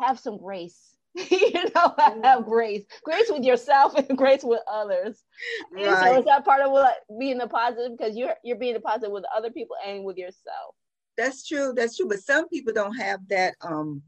have 0.00 0.18
some 0.18 0.38
grace 0.38 0.96
you 1.30 1.64
know, 1.74 1.94
I 1.98 2.18
have 2.24 2.44
grace, 2.46 2.84
grace 3.04 3.30
with 3.30 3.44
yourself 3.44 3.94
and 4.08 4.16
grace 4.16 4.42
with 4.42 4.60
others. 4.70 5.22
Right. 5.70 6.00
so 6.00 6.18
is 6.18 6.24
that 6.24 6.44
part 6.44 6.62
of 6.62 6.72
what 6.72 7.00
being 7.18 7.40
a 7.40 7.48
positive 7.48 7.96
because 7.96 8.16
you're 8.16 8.34
you're 8.42 8.56
being 8.56 8.76
a 8.76 8.80
positive 8.80 9.10
with 9.12 9.24
other 9.36 9.50
people 9.50 9.76
and 9.86 10.04
with 10.04 10.16
yourself. 10.16 10.74
That's 11.18 11.46
true. 11.46 11.74
That's 11.76 11.96
true. 11.96 12.08
But 12.08 12.20
some 12.20 12.48
people 12.48 12.72
don't 12.72 12.96
have 12.96 13.20
that 13.28 13.54
um 13.60 14.02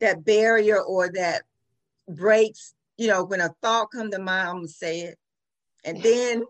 that 0.00 0.24
barrier 0.24 0.80
or 0.80 1.10
that 1.14 1.42
breaks. 2.08 2.74
You 2.96 3.08
know, 3.08 3.24
when 3.24 3.40
a 3.40 3.50
thought 3.60 3.90
come 3.92 4.10
to 4.12 4.18
mind, 4.18 4.48
I'm 4.48 4.56
gonna 4.56 4.68
say 4.68 5.00
it, 5.00 5.18
and 5.84 6.02
then. 6.02 6.44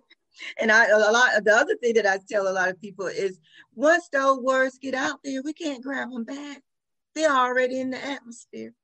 And 0.60 0.70
I 0.70 0.84
a 0.88 0.98
lot 0.98 1.30
the 1.44 1.54
other 1.54 1.76
thing 1.76 1.94
that 1.94 2.06
I 2.06 2.18
tell 2.30 2.46
a 2.46 2.52
lot 2.52 2.68
of 2.68 2.78
people 2.78 3.06
is 3.06 3.40
once 3.74 4.06
those 4.12 4.38
words 4.38 4.76
get 4.76 4.92
out 4.92 5.20
there, 5.24 5.40
we 5.42 5.54
can't 5.54 5.82
grab 5.82 6.10
them 6.10 6.24
back. 6.24 6.60
They're 7.14 7.34
already 7.34 7.80
in 7.80 7.88
the 7.88 8.04
atmosphere. 8.04 8.74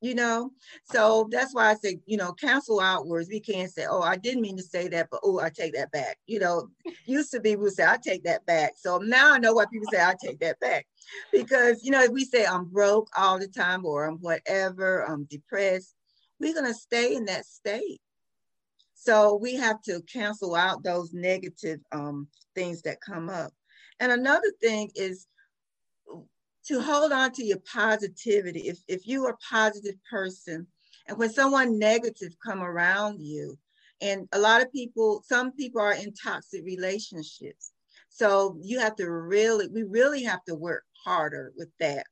You 0.00 0.14
know? 0.14 0.50
So 0.84 1.28
that's 1.30 1.54
why 1.54 1.70
i 1.70 1.74
say 1.74 1.98
you 2.06 2.16
know 2.16 2.32
cancel 2.32 2.80
out 2.80 3.06
words 3.06 3.28
we 3.28 3.40
can't 3.40 3.70
say 3.70 3.86
oh 3.88 4.02
i 4.02 4.16
didn't 4.16 4.42
mean 4.42 4.56
to 4.56 4.62
say 4.62 4.88
that 4.88 5.08
but 5.10 5.20
oh 5.22 5.40
i 5.40 5.50
take 5.50 5.74
that 5.74 5.90
back. 5.92 6.18
You 6.26 6.40
know 6.40 6.68
used 7.06 7.30
to 7.32 7.40
be 7.40 7.56
we 7.56 7.70
say 7.70 7.84
i 7.86 7.98
take 8.02 8.24
that 8.24 8.44
back. 8.46 8.72
So 8.76 8.98
now 8.98 9.32
i 9.34 9.38
know 9.38 9.54
why 9.54 9.66
people 9.70 9.88
say 9.90 10.02
i 10.02 10.14
take 10.22 10.40
that 10.40 10.60
back. 10.60 10.86
Because 11.32 11.84
you 11.84 11.90
know 11.90 12.02
if 12.02 12.10
we 12.10 12.24
say 12.24 12.46
i'm 12.46 12.64
broke 12.64 13.08
all 13.16 13.38
the 13.38 13.48
time 13.48 13.84
or 13.84 14.04
i'm 14.04 14.18
whatever 14.18 15.04
i'm 15.08 15.24
depressed. 15.24 15.94
We're 16.40 16.54
going 16.54 16.66
to 16.66 16.74
stay 16.74 17.14
in 17.14 17.26
that 17.26 17.44
state. 17.44 18.00
So 18.94 19.36
we 19.36 19.54
have 19.56 19.80
to 19.82 20.02
cancel 20.10 20.54
out 20.54 20.82
those 20.82 21.12
negative 21.12 21.80
um, 21.92 22.28
things 22.54 22.82
that 22.82 23.00
come 23.00 23.28
up. 23.28 23.52
And 24.00 24.10
another 24.10 24.50
thing 24.60 24.90
is 24.94 25.26
to 26.66 26.80
hold 26.80 27.12
on 27.12 27.32
to 27.32 27.44
your 27.44 27.60
positivity. 27.60 28.68
If, 28.68 28.78
if 28.88 29.06
you 29.06 29.24
are 29.26 29.32
a 29.32 29.54
positive 29.54 29.96
person 30.08 30.66
and 31.06 31.18
when 31.18 31.32
someone 31.32 31.78
negative 31.78 32.34
come 32.44 32.62
around 32.62 33.20
you, 33.20 33.58
and 34.00 34.28
a 34.32 34.38
lot 34.38 34.62
of 34.62 34.72
people, 34.72 35.22
some 35.26 35.52
people 35.52 35.80
are 35.80 35.92
in 35.92 36.14
toxic 36.14 36.64
relationships. 36.64 37.72
So 38.08 38.56
you 38.62 38.78
have 38.80 38.96
to 38.96 39.10
really, 39.10 39.68
we 39.68 39.82
really 39.82 40.22
have 40.24 40.42
to 40.44 40.54
work 40.54 40.84
harder 41.04 41.52
with 41.56 41.68
that. 41.80 42.06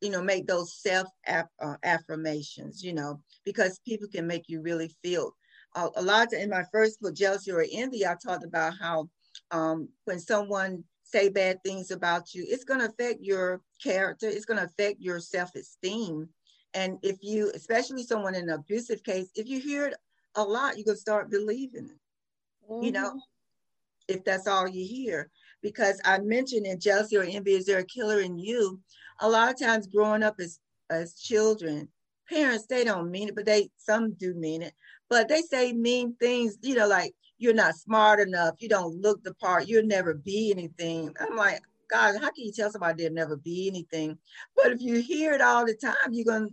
You 0.00 0.10
know, 0.10 0.22
make 0.22 0.46
those 0.46 0.80
self 0.80 1.08
uh, 1.26 1.76
affirmations, 1.82 2.82
you 2.82 2.94
know, 2.94 3.20
because 3.44 3.80
people 3.86 4.08
can 4.08 4.26
make 4.26 4.48
you 4.48 4.62
really 4.62 4.94
feel. 5.02 5.34
Uh, 5.74 5.90
a 5.96 6.02
lot 6.02 6.32
in 6.32 6.50
my 6.50 6.64
first 6.72 7.00
book, 7.00 7.14
Jealousy 7.14 7.52
or 7.52 7.64
Envy, 7.70 8.06
I 8.06 8.16
talked 8.22 8.44
about 8.44 8.74
how 8.80 9.08
um, 9.50 9.88
when 10.04 10.18
someone 10.18 10.84
say 11.04 11.28
bad 11.28 11.62
things 11.64 11.90
about 11.90 12.34
you, 12.34 12.44
it's 12.48 12.64
going 12.64 12.80
to 12.80 12.86
affect 12.86 13.20
your 13.20 13.60
character. 13.82 14.28
It's 14.28 14.44
going 14.44 14.58
to 14.58 14.66
affect 14.66 15.00
your 15.00 15.20
self 15.20 15.54
esteem. 15.54 16.28
And 16.74 16.98
if 17.02 17.16
you, 17.22 17.50
especially 17.54 18.04
someone 18.04 18.34
in 18.34 18.48
an 18.48 18.54
abusive 18.54 19.02
case, 19.02 19.30
if 19.34 19.48
you 19.48 19.60
hear 19.60 19.86
it 19.86 19.94
a 20.36 20.42
lot, 20.42 20.76
you're 20.76 20.84
going 20.84 20.96
to 20.96 21.00
start 21.00 21.30
believing 21.30 21.86
it. 21.86 22.70
Mm-hmm. 22.70 22.84
You 22.84 22.92
know, 22.92 23.10
mm-hmm. 23.10 24.14
if 24.16 24.24
that's 24.24 24.46
all 24.46 24.68
you 24.68 24.86
hear. 24.86 25.30
Because 25.62 26.00
I 26.04 26.18
mentioned 26.18 26.66
in 26.66 26.80
jealousy 26.80 27.16
or 27.16 27.22
envy, 27.22 27.52
is 27.52 27.66
there 27.66 27.80
a 27.80 27.84
killer 27.84 28.20
in 28.20 28.38
you? 28.38 28.80
A 29.20 29.28
lot 29.28 29.52
of 29.52 29.58
times 29.58 29.86
growing 29.86 30.22
up 30.22 30.36
as, 30.38 30.58
as 30.88 31.14
children, 31.14 31.88
parents, 32.28 32.66
they 32.66 32.84
don't 32.84 33.10
mean 33.10 33.28
it, 33.28 33.34
but 33.34 33.44
they, 33.44 33.68
some 33.76 34.12
do 34.12 34.32
mean 34.34 34.62
it, 34.62 34.72
but 35.10 35.28
they 35.28 35.42
say 35.42 35.72
mean 35.72 36.14
things, 36.18 36.56
you 36.62 36.76
know, 36.76 36.88
like, 36.88 37.12
you're 37.36 37.54
not 37.54 37.74
smart 37.74 38.20
enough, 38.20 38.54
you 38.58 38.68
don't 38.68 39.00
look 39.00 39.22
the 39.24 39.34
part, 39.34 39.66
you'll 39.66 39.86
never 39.86 40.14
be 40.14 40.52
anything. 40.52 41.12
I'm 41.18 41.36
like, 41.36 41.60
God, 41.90 42.14
how 42.20 42.30
can 42.30 42.44
you 42.44 42.52
tell 42.52 42.70
somebody 42.70 43.02
they'll 43.02 43.12
never 43.12 43.36
be 43.36 43.68
anything? 43.68 44.18
But 44.56 44.72
if 44.72 44.80
you 44.80 45.00
hear 45.00 45.32
it 45.32 45.40
all 45.40 45.66
the 45.66 45.74
time, 45.74 45.94
you're 46.12 46.24
gonna 46.24 46.48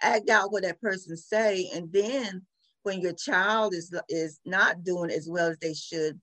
act 0.00 0.28
out 0.30 0.52
what 0.52 0.62
that 0.64 0.80
person 0.80 1.16
say, 1.16 1.70
and 1.74 1.92
then 1.92 2.42
when 2.82 3.00
your 3.00 3.12
child 3.14 3.74
is 3.74 3.94
is 4.08 4.40
not 4.44 4.84
doing 4.84 5.10
as 5.10 5.28
well 5.28 5.50
as 5.50 5.58
they 5.58 5.74
should, 5.74 6.20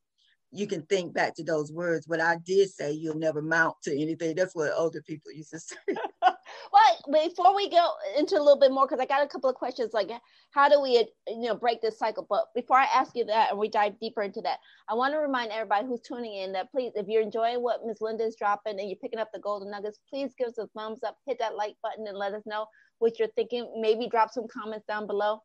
you 0.51 0.67
can 0.67 0.81
think 0.83 1.13
back 1.13 1.35
to 1.35 1.43
those 1.43 1.71
words. 1.71 2.07
What 2.07 2.21
I 2.21 2.37
did 2.43 2.69
say, 2.69 2.91
you'll 2.91 3.15
never 3.15 3.41
mount 3.41 3.75
to 3.83 3.93
anything. 3.93 4.35
That's 4.35 4.55
what 4.55 4.71
older 4.75 5.01
people 5.01 5.31
used 5.31 5.51
to 5.51 5.59
say. 5.59 5.75
well, 6.71 7.23
before 7.27 7.55
we 7.55 7.69
go 7.69 7.91
into 8.17 8.35
a 8.35 8.43
little 8.43 8.59
bit 8.59 8.71
more, 8.71 8.85
because 8.87 8.99
I 8.99 9.05
got 9.05 9.23
a 9.23 9.27
couple 9.27 9.49
of 9.49 9.55
questions, 9.55 9.91
like 9.93 10.09
how 10.51 10.69
do 10.69 10.81
we, 10.81 11.07
you 11.27 11.47
know, 11.47 11.55
break 11.55 11.81
this 11.81 11.97
cycle? 11.97 12.25
But 12.29 12.45
before 12.55 12.77
I 12.77 12.87
ask 12.93 13.15
you 13.15 13.25
that, 13.25 13.51
and 13.51 13.59
we 13.59 13.69
dive 13.69 13.99
deeper 13.99 14.21
into 14.21 14.41
that, 14.41 14.59
I 14.89 14.93
want 14.93 15.13
to 15.13 15.19
remind 15.19 15.51
everybody 15.51 15.87
who's 15.87 16.01
tuning 16.01 16.35
in 16.35 16.51
that 16.53 16.71
please, 16.71 16.91
if 16.95 17.07
you're 17.07 17.21
enjoying 17.21 17.61
what 17.61 17.85
Ms. 17.85 18.01
Linda 18.01 18.23
is 18.25 18.35
dropping 18.35 18.79
and 18.79 18.89
you're 18.89 18.97
picking 18.97 19.19
up 19.19 19.29
the 19.33 19.39
golden 19.39 19.71
nuggets, 19.71 19.99
please 20.09 20.33
give 20.37 20.49
us 20.49 20.57
a 20.57 20.67
thumbs 20.67 20.99
up, 21.03 21.17
hit 21.25 21.39
that 21.39 21.55
like 21.55 21.75
button, 21.83 22.07
and 22.07 22.17
let 22.17 22.33
us 22.33 22.43
know 22.45 22.65
what 22.99 23.19
you're 23.19 23.27
thinking. 23.29 23.71
Maybe 23.79 24.07
drop 24.07 24.31
some 24.31 24.47
comments 24.47 24.85
down 24.87 25.07
below. 25.07 25.41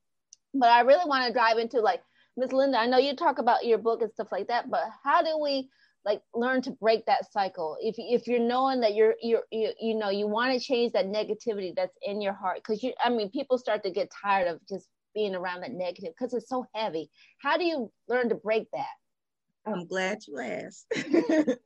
But 0.52 0.70
I 0.70 0.80
really 0.80 1.08
want 1.08 1.26
to 1.26 1.32
dive 1.32 1.58
into 1.58 1.80
like 1.80 2.02
Ms. 2.36 2.52
Linda, 2.52 2.78
I 2.78 2.86
know 2.86 2.98
you 2.98 3.14
talk 3.14 3.38
about 3.38 3.64
your 3.64 3.78
book 3.78 4.02
and 4.02 4.10
stuff 4.10 4.32
like 4.32 4.48
that, 4.48 4.70
but 4.70 4.84
how 5.04 5.22
do 5.22 5.38
we 5.40 5.68
like 6.04 6.20
learn 6.34 6.62
to 6.62 6.70
break 6.72 7.06
that 7.06 7.30
cycle? 7.32 7.76
If 7.80 7.96
if 7.98 8.26
you're 8.26 8.40
knowing 8.40 8.80
that 8.80 8.94
you're 8.94 9.14
you're 9.22 9.44
you, 9.50 9.70
you 9.80 9.94
know 9.94 10.10
you 10.10 10.26
want 10.26 10.52
to 10.52 10.60
change 10.60 10.92
that 10.92 11.06
negativity 11.06 11.74
that's 11.74 11.96
in 12.02 12.20
your 12.20 12.32
heart, 12.32 12.56
because 12.58 12.82
you 12.82 12.92
I 13.02 13.10
mean 13.10 13.30
people 13.30 13.58
start 13.58 13.82
to 13.84 13.90
get 13.90 14.12
tired 14.22 14.48
of 14.48 14.60
just 14.68 14.88
being 15.14 15.34
around 15.34 15.60
that 15.62 15.72
negative 15.72 16.12
because 16.18 16.34
it's 16.34 16.48
so 16.48 16.66
heavy. 16.74 17.10
How 17.38 17.56
do 17.56 17.64
you 17.64 17.90
learn 18.08 18.28
to 18.30 18.34
break 18.34 18.68
that? 18.72 18.86
I'm 19.66 19.86
glad 19.86 20.18
you 20.26 20.38
asked. 20.40 20.86
the 20.90 21.56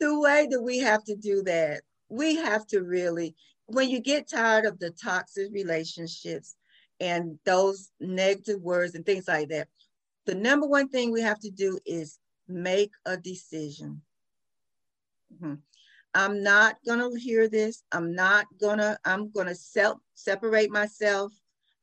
way 0.00 0.46
that 0.50 0.62
we 0.62 0.78
have 0.78 1.04
to 1.04 1.16
do 1.16 1.42
that, 1.42 1.82
we 2.08 2.36
have 2.36 2.66
to 2.68 2.80
really, 2.82 3.34
when 3.66 3.90
you 3.90 4.00
get 4.00 4.30
tired 4.30 4.64
of 4.64 4.78
the 4.78 4.90
toxic 4.90 5.48
relationships, 5.52 6.56
and 7.02 7.36
those 7.44 7.90
negative 7.98 8.62
words 8.62 8.94
and 8.94 9.04
things 9.04 9.26
like 9.26 9.48
that. 9.48 9.66
The 10.26 10.36
number 10.36 10.68
one 10.68 10.88
thing 10.88 11.10
we 11.10 11.20
have 11.22 11.40
to 11.40 11.50
do 11.50 11.80
is 11.84 12.16
make 12.48 12.92
a 13.06 13.16
decision. 13.16 14.02
Mm-hmm. 15.34 15.54
I'm 16.14 16.42
not 16.42 16.76
gonna 16.86 17.08
hear 17.18 17.48
this. 17.48 17.84
I'm 17.92 18.14
not 18.14 18.46
gonna, 18.60 18.98
I'm 19.04 19.30
gonna 19.30 19.54
self 19.54 19.98
separate 20.14 20.70
myself. 20.70 21.32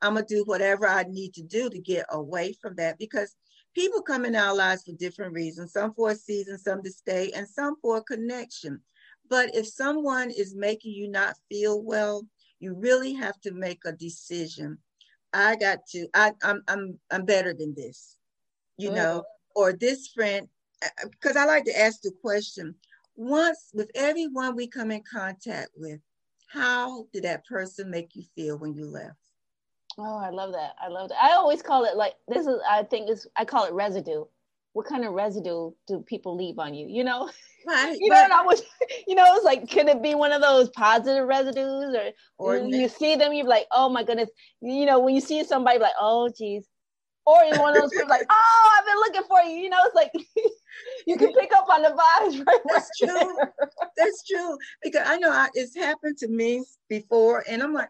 I'm 0.01 0.13
gonna 0.13 0.25
do 0.25 0.43
whatever 0.45 0.87
I 0.87 1.03
need 1.03 1.33
to 1.35 1.43
do 1.43 1.69
to 1.69 1.79
get 1.79 2.05
away 2.11 2.53
from 2.53 2.75
that 2.75 2.99
because 2.99 3.35
people 3.73 4.01
come 4.01 4.25
in 4.25 4.35
our 4.35 4.55
lives 4.55 4.83
for 4.83 4.93
different 4.93 5.33
reasons, 5.33 5.73
some 5.73 5.93
for 5.93 6.11
a 6.11 6.15
season, 6.15 6.57
some 6.57 6.83
to 6.83 6.91
stay, 6.91 7.31
and 7.31 7.47
some 7.47 7.75
for 7.81 7.97
a 7.97 8.03
connection. 8.03 8.81
But 9.29 9.55
if 9.55 9.67
someone 9.67 10.31
is 10.31 10.55
making 10.55 10.93
you 10.93 11.09
not 11.09 11.35
feel 11.49 11.81
well, 11.81 12.25
you 12.59 12.75
really 12.75 13.13
have 13.13 13.39
to 13.41 13.51
make 13.51 13.79
a 13.85 13.91
decision 13.91 14.77
I 15.33 15.55
got 15.55 15.85
to, 15.91 16.07
I, 16.13 16.31
I'm, 16.43 16.63
I'm, 16.67 16.99
I'm 17.11 17.25
better 17.25 17.53
than 17.53 17.75
this, 17.75 18.17
you 18.77 18.91
know, 18.91 19.23
or 19.55 19.73
this 19.73 20.07
friend, 20.07 20.47
because 21.11 21.35
uh, 21.35 21.41
I 21.41 21.45
like 21.45 21.65
to 21.65 21.79
ask 21.79 22.01
the 22.01 22.11
question 22.21 22.75
once 23.15 23.69
with 23.73 23.91
everyone 23.95 24.55
we 24.55 24.67
come 24.67 24.91
in 24.91 25.03
contact 25.03 25.69
with, 25.75 25.99
how 26.47 27.05
did 27.13 27.23
that 27.23 27.45
person 27.45 27.91
make 27.91 28.15
you 28.15 28.23
feel 28.35 28.57
when 28.57 28.73
you 28.73 28.85
left? 28.85 29.17
Oh, 29.97 30.17
I 30.17 30.29
love 30.29 30.53
that. 30.53 30.75
I 30.81 30.87
love 30.87 31.09
that. 31.09 31.21
I 31.21 31.33
always 31.33 31.61
call 31.61 31.83
it 31.83 31.97
like 31.97 32.13
this 32.27 32.47
is 32.47 32.59
I 32.67 32.83
think 32.83 33.09
is 33.09 33.27
I 33.35 33.43
call 33.43 33.65
it 33.65 33.73
residue. 33.73 34.23
What 34.73 34.85
kind 34.85 35.03
of 35.03 35.13
residue 35.13 35.71
do 35.87 35.99
people 36.07 36.37
leave 36.37 36.59
on 36.59 36.73
you? 36.73 36.87
You 36.87 37.03
know? 37.03 37.29
Right. 37.67 37.97
you 37.99 38.09
know, 38.09 38.15
I 38.33 38.41
was, 38.43 38.63
you 39.07 39.15
know, 39.15 39.25
it's 39.35 39.43
like, 39.43 39.69
can 39.69 39.89
it 39.89 40.01
be 40.01 40.15
one 40.15 40.31
of 40.31 40.41
those 40.41 40.69
positive 40.69 41.27
residues, 41.27 41.93
or 41.93 42.11
or 42.37 42.57
you 42.57 42.87
see 42.87 43.17
them, 43.17 43.33
you're 43.33 43.45
like, 43.45 43.67
oh 43.71 43.89
my 43.89 44.01
goodness, 44.01 44.29
you 44.61 44.85
know, 44.85 44.99
when 44.99 45.13
you 45.13 45.19
see 45.19 45.43
somebody, 45.43 45.77
like, 45.77 45.91
oh 45.99 46.29
geez, 46.29 46.65
or 47.25 47.43
in 47.43 47.59
one 47.59 47.75
of 47.75 47.81
those 47.81 47.91
people, 47.91 48.07
like, 48.09 48.25
oh, 48.29 48.77
I've 48.79 48.85
been 48.85 48.95
looking 48.97 49.27
for 49.27 49.41
you. 49.41 49.63
You 49.63 49.69
know, 49.69 49.77
it's 49.83 49.95
like 49.95 50.11
you 51.07 51.17
can 51.17 51.33
pick 51.33 51.51
up 51.53 51.67
on 51.69 51.81
the 51.81 51.89
vibes. 51.89 52.45
Right 52.47 52.59
That's 52.67 52.89
true. 52.97 53.37
That's 53.97 54.23
true 54.23 54.57
because 54.83 55.07
I 55.07 55.17
know 55.17 55.31
I, 55.31 55.49
it's 55.53 55.75
happened 55.75 56.17
to 56.19 56.27
me 56.27 56.63
before, 56.87 57.43
and 57.49 57.61
I'm 57.61 57.73
like, 57.73 57.89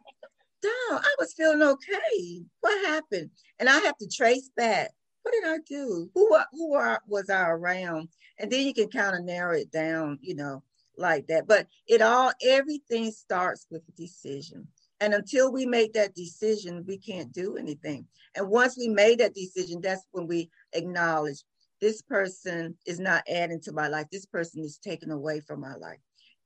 damn, 0.61 0.97
I 0.97 1.15
was 1.17 1.33
feeling 1.33 1.61
okay. 1.61 2.43
What 2.61 2.87
happened? 2.87 3.29
And 3.59 3.69
I 3.69 3.79
have 3.79 3.97
to 3.97 4.07
trace 4.07 4.49
back. 4.55 4.91
What 5.23 5.33
did 5.33 5.43
I 5.45 5.57
do? 5.67 6.09
Who 6.15 6.37
who 6.53 6.73
are, 6.75 7.01
was 7.07 7.29
I 7.29 7.49
around? 7.49 8.09
and 8.39 8.49
then 8.49 8.65
you 8.65 8.73
can 8.73 8.89
kind 8.89 9.15
of 9.15 9.25
narrow 9.25 9.55
it 9.55 9.71
down, 9.71 10.17
you 10.21 10.33
know, 10.33 10.63
like 10.97 11.27
that. 11.27 11.47
But 11.47 11.67
it 11.87 12.01
all, 12.01 12.31
everything 12.43 13.11
starts 13.11 13.67
with 13.69 13.83
a 13.87 13.91
decision. 13.91 14.67
And 15.01 15.13
until 15.13 15.51
we 15.51 15.65
make 15.65 15.93
that 15.93 16.15
decision, 16.15 16.83
we 16.87 16.97
can't 16.97 17.31
do 17.31 17.55
anything. 17.55 18.05
And 18.35 18.49
once 18.49 18.77
we 18.77 18.89
made 18.89 19.19
that 19.19 19.33
decision, 19.33 19.79
that's 19.81 20.05
when 20.11 20.27
we 20.27 20.49
acknowledge 20.73 21.43
this 21.79 22.01
person 22.01 22.75
is 22.85 22.99
not 22.99 23.23
adding 23.29 23.61
to 23.61 23.71
my 23.71 23.87
life. 23.87 24.07
This 24.11 24.25
person 24.25 24.63
is 24.63 24.77
taken 24.77 25.11
away 25.11 25.39
from 25.39 25.61
my 25.61 25.75
life. 25.75 25.99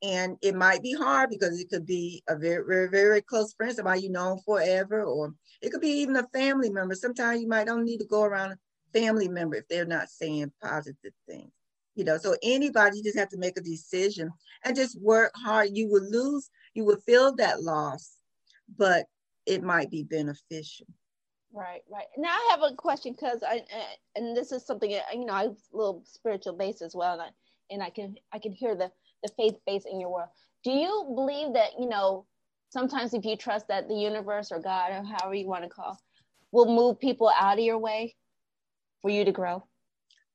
And 0.03 0.37
it 0.41 0.53
might 0.53 0.83
be 0.83 0.93
hard 0.93 1.29
because 1.29 1.59
it 1.59 1.69
could 1.69 1.85
be 1.85 2.21
a 2.27 2.35
very, 2.35 2.63
very, 2.67 2.89
very 2.89 3.21
close 3.21 3.53
friend, 3.53 3.73
somebody 3.73 4.01
you 4.01 4.09
know 4.09 4.39
forever, 4.45 5.03
or 5.03 5.33
it 5.61 5.71
could 5.71 5.81
be 5.81 6.01
even 6.01 6.17
a 6.17 6.27
family 6.27 6.69
member. 6.69 6.93
Sometimes 6.93 7.41
you 7.41 7.47
might 7.47 7.65
don't 7.65 7.85
need 7.85 7.99
to 7.99 8.05
go 8.05 8.23
around 8.23 8.51
a 8.51 8.57
family 8.99 9.29
member 9.29 9.55
if 9.55 9.67
they're 9.69 9.85
not 9.85 10.09
saying 10.09 10.51
positive 10.61 11.13
things 11.27 11.51
you 11.95 12.03
know 12.03 12.17
so 12.17 12.35
anybody 12.43 13.01
just 13.01 13.17
have 13.17 13.29
to 13.29 13.37
make 13.37 13.57
a 13.57 13.61
decision 13.61 14.29
and 14.63 14.75
just 14.75 14.99
work 15.01 15.31
hard 15.35 15.69
you 15.73 15.89
will 15.89 16.03
lose 16.09 16.49
you 16.73 16.83
will 16.83 16.99
feel 17.05 17.35
that 17.35 17.61
loss 17.61 18.17
but 18.77 19.05
it 19.45 19.63
might 19.63 19.89
be 19.89 20.03
beneficial 20.03 20.87
right 21.53 21.81
right 21.91 22.05
now 22.17 22.29
i 22.29 22.47
have 22.51 22.61
a 22.61 22.75
question 22.75 23.13
because 23.13 23.43
i 23.47 23.61
and 24.15 24.35
this 24.35 24.51
is 24.51 24.65
something 24.65 24.93
uh, 24.93 24.99
you 25.13 25.25
know 25.25 25.33
i 25.33 25.43
am 25.43 25.55
a 25.73 25.77
little 25.77 26.03
spiritual 26.05 26.53
base 26.53 26.81
as 26.81 26.95
well 26.95 27.13
and 27.13 27.21
I, 27.21 27.29
and 27.69 27.83
I 27.83 27.89
can 27.89 28.15
i 28.31 28.39
can 28.39 28.51
hear 28.51 28.75
the 28.75 28.91
the 29.23 29.29
faith 29.37 29.55
base 29.65 29.85
in 29.89 29.99
your 29.99 30.11
world 30.11 30.29
do 30.63 30.71
you 30.71 31.11
believe 31.15 31.53
that 31.53 31.71
you 31.79 31.87
know 31.87 32.25
sometimes 32.69 33.13
if 33.13 33.23
you 33.23 33.35
trust 33.35 33.67
that 33.67 33.87
the 33.87 33.95
universe 33.95 34.51
or 34.51 34.59
god 34.59 34.91
or 34.91 35.03
however 35.03 35.35
you 35.35 35.47
want 35.47 35.63
to 35.63 35.69
call 35.69 35.99
will 36.51 36.65
move 36.65 36.99
people 36.99 37.31
out 37.39 37.59
of 37.59 37.63
your 37.63 37.77
way 37.77 38.15
for 39.01 39.11
you 39.11 39.23
to 39.23 39.31
grow 39.31 39.63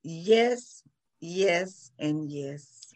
yes 0.03 0.83
Yes, 1.21 1.91
and 1.99 2.31
yes. 2.31 2.93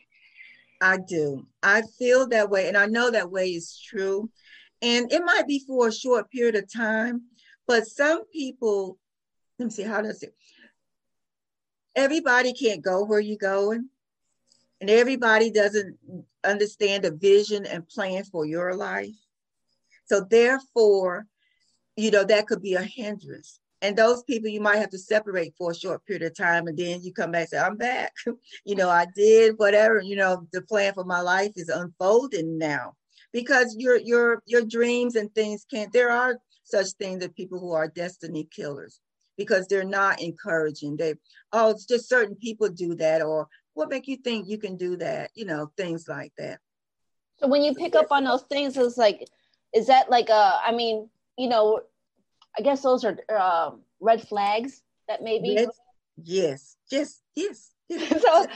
I 0.81 0.97
do. 0.97 1.45
I 1.61 1.83
feel 1.97 2.27
that 2.27 2.49
way, 2.49 2.67
and 2.67 2.77
I 2.77 2.85
know 2.85 3.11
that 3.11 3.31
way 3.31 3.49
is 3.49 3.79
true. 3.79 4.29
And 4.83 5.09
it 5.13 5.23
might 5.23 5.47
be 5.47 5.63
for 5.65 5.87
a 5.87 5.93
short 5.93 6.29
period 6.29 6.55
of 6.55 6.71
time, 6.71 7.21
but 7.67 7.87
some 7.87 8.25
people, 8.25 8.97
let 9.57 9.67
me 9.67 9.71
see, 9.71 9.83
how 9.83 10.01
does 10.01 10.21
it? 10.23 10.35
Everybody 11.95 12.51
can't 12.51 12.81
go 12.81 13.05
where 13.05 13.21
you're 13.21 13.37
going, 13.37 13.87
and 14.81 14.89
everybody 14.89 15.51
doesn't 15.51 15.97
understand 16.43 17.05
a 17.05 17.11
vision 17.11 17.65
and 17.65 17.87
plan 17.87 18.25
for 18.25 18.45
your 18.45 18.75
life. 18.75 19.15
So, 20.03 20.27
therefore, 20.29 21.27
you 21.95 22.11
know, 22.11 22.25
that 22.25 22.47
could 22.47 22.61
be 22.61 22.73
a 22.73 22.81
hindrance. 22.81 23.61
And 23.81 23.95
those 23.95 24.23
people 24.23 24.49
you 24.49 24.59
might 24.59 24.77
have 24.77 24.89
to 24.89 24.99
separate 24.99 25.53
for 25.57 25.71
a 25.71 25.75
short 25.75 26.05
period 26.05 26.23
of 26.23 26.35
time, 26.35 26.67
and 26.67 26.77
then 26.77 27.01
you 27.01 27.13
come 27.13 27.31
back 27.31 27.43
and 27.43 27.49
say, 27.49 27.59
I'm 27.59 27.77
back. 27.77 28.11
you 28.65 28.75
know, 28.75 28.89
I 28.89 29.07
did 29.15 29.53
whatever, 29.55 30.01
you 30.01 30.17
know, 30.17 30.45
the 30.51 30.61
plan 30.61 30.93
for 30.93 31.05
my 31.05 31.21
life 31.21 31.53
is 31.55 31.69
unfolding 31.69 32.57
now. 32.57 32.97
Because 33.33 33.75
your 33.77 33.97
your 33.97 34.41
your 34.45 34.63
dreams 34.63 35.15
and 35.15 35.33
things 35.33 35.65
can't, 35.69 35.91
there 35.91 36.11
are 36.11 36.37
such 36.63 36.91
things 36.99 37.19
that 37.19 37.35
people 37.35 37.59
who 37.59 37.73
are 37.73 37.87
destiny 37.87 38.47
killers 38.55 38.99
because 39.37 39.67
they're 39.67 39.83
not 39.83 40.21
encouraging. 40.21 40.97
They, 40.97 41.15
oh, 41.51 41.71
it's 41.71 41.85
just 41.85 42.07
certain 42.07 42.35
people 42.35 42.69
do 42.69 42.95
that, 42.95 43.21
or 43.21 43.47
what 43.73 43.89
make 43.89 44.07
you 44.07 44.17
think 44.17 44.47
you 44.47 44.57
can 44.57 44.77
do 44.77 44.97
that? 44.97 45.31
You 45.35 45.45
know, 45.45 45.71
things 45.77 46.07
like 46.07 46.31
that. 46.37 46.59
So 47.37 47.47
when 47.47 47.63
you 47.63 47.73
pick 47.73 47.95
up 47.95 48.11
on 48.11 48.23
those 48.23 48.43
things, 48.43 48.77
it's 48.77 48.97
like, 48.97 49.27
is 49.73 49.87
that 49.87 50.09
like 50.09 50.29
a? 50.29 50.59
I 50.65 50.71
mean, 50.71 51.09
you 51.37 51.49
know, 51.49 51.81
I 52.57 52.61
guess 52.61 52.81
those 52.81 53.03
are 53.03 53.17
uh, 53.29 53.71
red 53.99 54.27
flags 54.27 54.83
that 55.07 55.23
maybe. 55.23 55.55
Red, 55.55 55.69
yes, 56.23 56.77
just 56.89 57.21
yes. 57.35 57.71
so, 57.91 58.47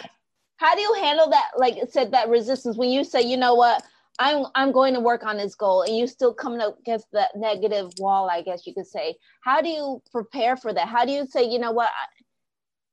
how 0.57 0.75
do 0.75 0.81
you 0.81 0.93
handle 1.01 1.29
that? 1.29 1.51
Like 1.57 1.77
it 1.77 1.91
said, 1.91 2.12
that 2.12 2.29
resistance 2.29 2.77
when 2.77 2.89
you 2.89 3.03
say, 3.03 3.22
you 3.22 3.38
know 3.38 3.55
what, 3.55 3.84
I'm 4.19 4.45
I'm 4.55 4.71
going 4.71 4.93
to 4.95 5.00
work 5.00 5.24
on 5.25 5.38
this 5.38 5.55
goal, 5.55 5.83
and 5.83 5.95
you 5.95 6.07
still 6.07 6.33
coming 6.33 6.59
up 6.59 6.79
against 6.79 7.07
that 7.13 7.36
negative 7.36 7.91
wall. 8.00 8.29
I 8.29 8.41
guess 8.41 8.65
you 8.65 8.74
could 8.74 8.88
say. 8.88 9.15
How 9.41 9.62
do 9.62 9.69
you 9.69 10.01
prepare 10.12 10.57
for 10.57 10.74
that? 10.74 10.88
How 10.88 11.05
do 11.05 11.12
you 11.12 11.27
say, 11.27 11.47
you 11.47 11.59
know 11.59 11.71
what? 11.71 11.89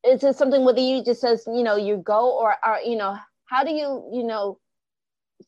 Is 0.07 0.23
it 0.23 0.37
something 0.37 0.65
whether 0.65 0.81
you 0.81 1.03
just 1.03 1.23
says, 1.23 1.45
you 1.47 1.63
know, 1.63 1.77
you 1.77 1.97
go, 1.97 2.39
or 2.39 2.55
are 2.63 2.81
you 2.83 2.97
know, 2.97 3.17
how 3.47 3.65
do 3.65 3.71
you, 3.71 4.11
you 4.13 4.25
know, 4.25 4.59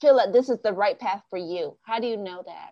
feel 0.01 0.17
that 0.17 0.33
this 0.33 0.49
is 0.49 0.59
the 0.63 0.73
right 0.73 0.99
path 0.99 1.23
for 1.29 1.39
you? 1.39 1.77
How 1.83 2.01
do 2.01 2.07
you 2.07 2.17
know 2.17 2.43
that? 2.47 2.71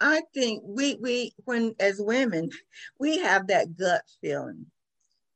I 0.00 0.22
think 0.34 0.62
we 0.66 0.96
we 1.00 1.32
when 1.44 1.74
as 1.78 2.00
women, 2.00 2.50
we 2.98 3.18
have 3.18 3.46
that 3.46 3.76
gut 3.76 4.02
feeling, 4.20 4.66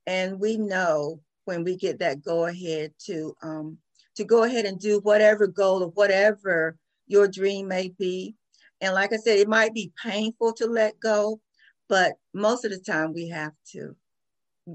and 0.07 0.41
we 0.41 0.57
know 0.57 1.21
when 1.45 1.63
we 1.63 1.77
get 1.77 2.01
that 2.01 2.25
go 2.25 2.47
ahead 2.47 2.93
to 3.07 3.37
um 3.43 3.79
to 4.17 4.25
go 4.25 4.43
ahead 4.43 4.65
and 4.65 4.81
do 4.81 4.99
whatever 5.01 5.47
goal 5.47 5.83
or 5.83 5.89
whatever 5.89 6.77
your 7.07 7.29
dream 7.29 7.69
may 7.69 7.89
be. 7.89 8.35
And 8.81 8.95
like 8.95 9.13
I 9.13 9.17
said, 9.17 9.39
it 9.39 9.49
might 9.49 9.75
be 9.75 9.93
painful 10.03 10.53
to 10.55 10.67
let 10.67 10.99
go, 11.01 11.41
but 11.89 12.15
most 12.33 12.65
of 12.65 12.71
the 12.71 12.79
time 12.79 13.13
we 13.13 13.29
have 13.29 13.53
to. 13.73 13.97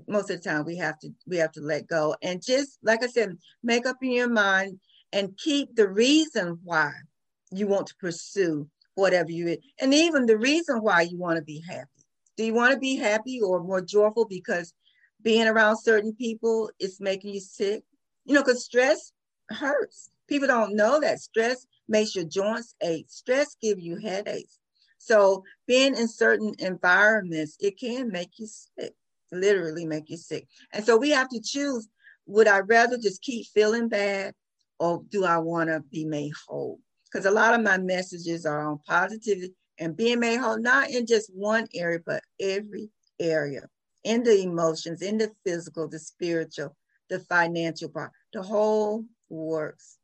Most 0.08 0.30
of 0.30 0.42
the 0.42 0.50
time 0.50 0.66
we 0.66 0.78
have 0.78 1.00
to 1.00 1.10
we 1.28 1.38
have 1.38 1.52
to 1.54 1.62
let 1.62 1.88
go. 1.88 2.16
And 2.22 2.44
just 2.44 2.78
like 2.84 3.04
I 3.04 3.08
said, 3.08 3.38
make 3.64 3.88
up 3.88 3.98
in 4.02 4.12
your 4.12 4.30
mind 4.30 4.80
and 5.12 5.38
keep 5.38 5.76
the 5.76 5.88
reason 5.88 6.60
why 6.64 6.92
you 7.52 7.68
want 7.68 7.88
to 7.88 7.96
pursue 7.96 8.70
whatever 8.96 9.32
you 9.32 9.58
and 9.80 9.94
even 9.94 10.26
the 10.26 10.38
reason 10.38 10.80
why 10.80 11.02
you 11.02 11.18
want 11.18 11.38
to 11.38 11.44
be 11.44 11.64
happy 11.68 11.88
do 12.38 12.44
you 12.44 12.54
want 12.54 12.74
to 12.74 12.80
be 12.80 12.98
happy 12.98 13.40
or 13.42 13.64
more 13.64 13.82
joyful 13.82 14.26
because 14.26 14.74
being 15.22 15.48
around 15.48 15.78
certain 15.78 16.14
people 16.14 16.70
is 16.80 17.00
making 17.00 17.34
you 17.34 17.40
sick 17.40 17.84
you 18.26 18.36
know 18.36 18.44
because 18.44 18.64
stress 18.64 19.14
hurts 19.50 20.10
people 20.30 20.48
don't 20.48 20.76
know 20.76 21.00
that 21.00 21.20
stress 21.20 21.66
makes 21.88 22.16
your 22.16 22.26
joints 22.26 22.76
ache. 22.82 23.08
Stress 23.10 23.56
give 23.62 23.80
you 23.80 23.98
headaches. 23.98 24.60
So 25.00 25.44
being 25.68 25.96
in 25.96 26.08
certain 26.08 26.54
environments 26.60 27.58
it 27.60 27.80
can 27.80 28.10
make 28.10 28.38
you 28.38 28.48
sick 28.48 28.94
literally 29.32 29.86
make 29.86 30.10
you 30.10 30.18
sick. 30.18 30.48
And 30.74 30.86
so 30.86 30.98
we 30.98 31.10
have 31.12 31.30
to 31.30 31.42
choose 31.42 31.88
would 32.26 32.48
i 32.48 32.60
rather 32.60 32.98
just 32.98 33.24
keep 33.24 33.48
feeling 33.48 33.88
bad 33.88 34.36
or 34.78 35.02
do 35.10 35.26
i 35.26 35.38
want 35.38 35.70
to 35.70 35.82
be 35.92 36.06
made 36.06 36.32
whole? 36.48 36.80
Because 37.06 37.26
a 37.26 37.32
lot 37.32 37.54
of 37.56 37.62
my 37.62 37.78
messages 37.78 38.46
are 38.46 38.68
on 38.68 38.80
positivity 38.88 39.54
and 39.80 39.96
being 39.96 40.20
made 40.20 40.38
whole, 40.38 40.60
not 40.60 40.90
in 40.90 41.06
just 41.06 41.34
one 41.34 41.68
area, 41.74 42.00
but 42.06 42.22
every 42.40 42.90
area. 43.20 43.68
In 44.04 44.24
the 44.24 44.42
emotions, 44.42 45.02
in 45.02 45.18
the 45.18 45.32
physical, 45.46 45.88
the 45.88 46.00
spiritual, 46.00 46.76
the 47.10 47.20
financial 47.20 47.90
part, 47.90 48.12
the 48.32 48.42
whole 48.42 49.04
works. 49.30 49.99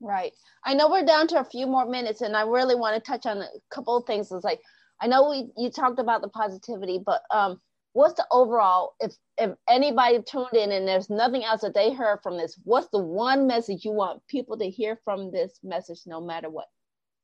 Right. 0.00 0.32
I 0.64 0.74
know 0.74 0.90
we're 0.90 1.04
down 1.04 1.26
to 1.28 1.40
a 1.40 1.44
few 1.44 1.66
more 1.66 1.86
minutes, 1.86 2.20
and 2.20 2.36
I 2.36 2.42
really 2.42 2.74
want 2.74 3.02
to 3.02 3.10
touch 3.10 3.26
on 3.26 3.38
a 3.38 3.48
couple 3.70 3.96
of 3.96 4.06
things. 4.06 4.30
It's 4.30 4.44
like 4.44 4.60
I 5.00 5.06
know 5.06 5.30
we 5.30 5.48
you 5.56 5.70
talked 5.70 5.98
about 5.98 6.22
the 6.22 6.28
positivity, 6.28 7.00
but 7.04 7.22
um, 7.30 7.60
what's 7.96 8.12
the 8.12 8.26
overall 8.30 8.94
if 9.00 9.14
if 9.38 9.52
anybody 9.70 10.20
tuned 10.20 10.52
in 10.52 10.70
and 10.70 10.86
there's 10.86 11.08
nothing 11.08 11.42
else 11.44 11.62
that 11.62 11.72
they 11.72 11.94
heard 11.94 12.18
from 12.22 12.36
this 12.36 12.58
what's 12.64 12.88
the 12.92 12.98
one 12.98 13.46
message 13.46 13.86
you 13.86 13.90
want 13.90 14.20
people 14.28 14.58
to 14.58 14.68
hear 14.68 15.00
from 15.02 15.32
this 15.32 15.58
message 15.64 16.00
no 16.04 16.20
matter 16.20 16.50
what 16.50 16.66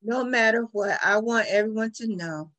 no 0.02 0.24
matter 0.24 0.66
what 0.72 0.98
i 1.04 1.18
want 1.18 1.46
everyone 1.50 1.92
to 1.92 2.06
know 2.16 2.50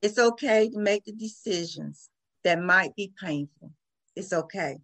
it's 0.00 0.16
okay 0.16 0.70
to 0.70 0.78
make 0.78 1.04
the 1.04 1.12
decisions 1.12 2.08
that 2.44 2.62
might 2.62 2.94
be 2.94 3.12
painful 3.20 3.72
it's 4.14 4.32
okay 4.32 4.78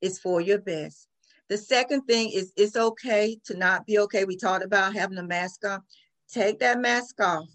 it's 0.00 0.20
for 0.20 0.40
your 0.40 0.58
best 0.58 1.08
the 1.52 1.58
second 1.58 2.02
thing 2.02 2.30
is 2.30 2.52
it's 2.56 2.76
okay 2.76 3.38
to 3.44 3.56
not 3.56 3.86
be 3.86 3.98
okay 3.98 4.24
we 4.24 4.36
talked 4.36 4.64
about 4.64 4.94
having 4.94 5.18
a 5.18 5.22
mask 5.22 5.64
on 5.66 5.82
take 6.32 6.58
that 6.58 6.80
mask 6.80 7.20
off 7.20 7.46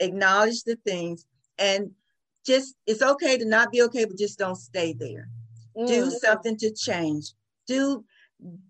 acknowledge 0.00 0.62
the 0.64 0.76
things 0.84 1.26
and 1.58 1.90
just 2.44 2.74
it's 2.86 3.02
okay 3.02 3.38
to 3.38 3.44
not 3.44 3.72
be 3.72 3.82
okay, 3.82 4.04
but 4.04 4.18
just 4.18 4.38
don't 4.38 4.56
stay 4.56 4.92
there. 4.92 5.28
Mm. 5.76 5.88
Do 5.88 6.10
something 6.10 6.56
to 6.58 6.72
change. 6.72 7.32
Do 7.66 8.04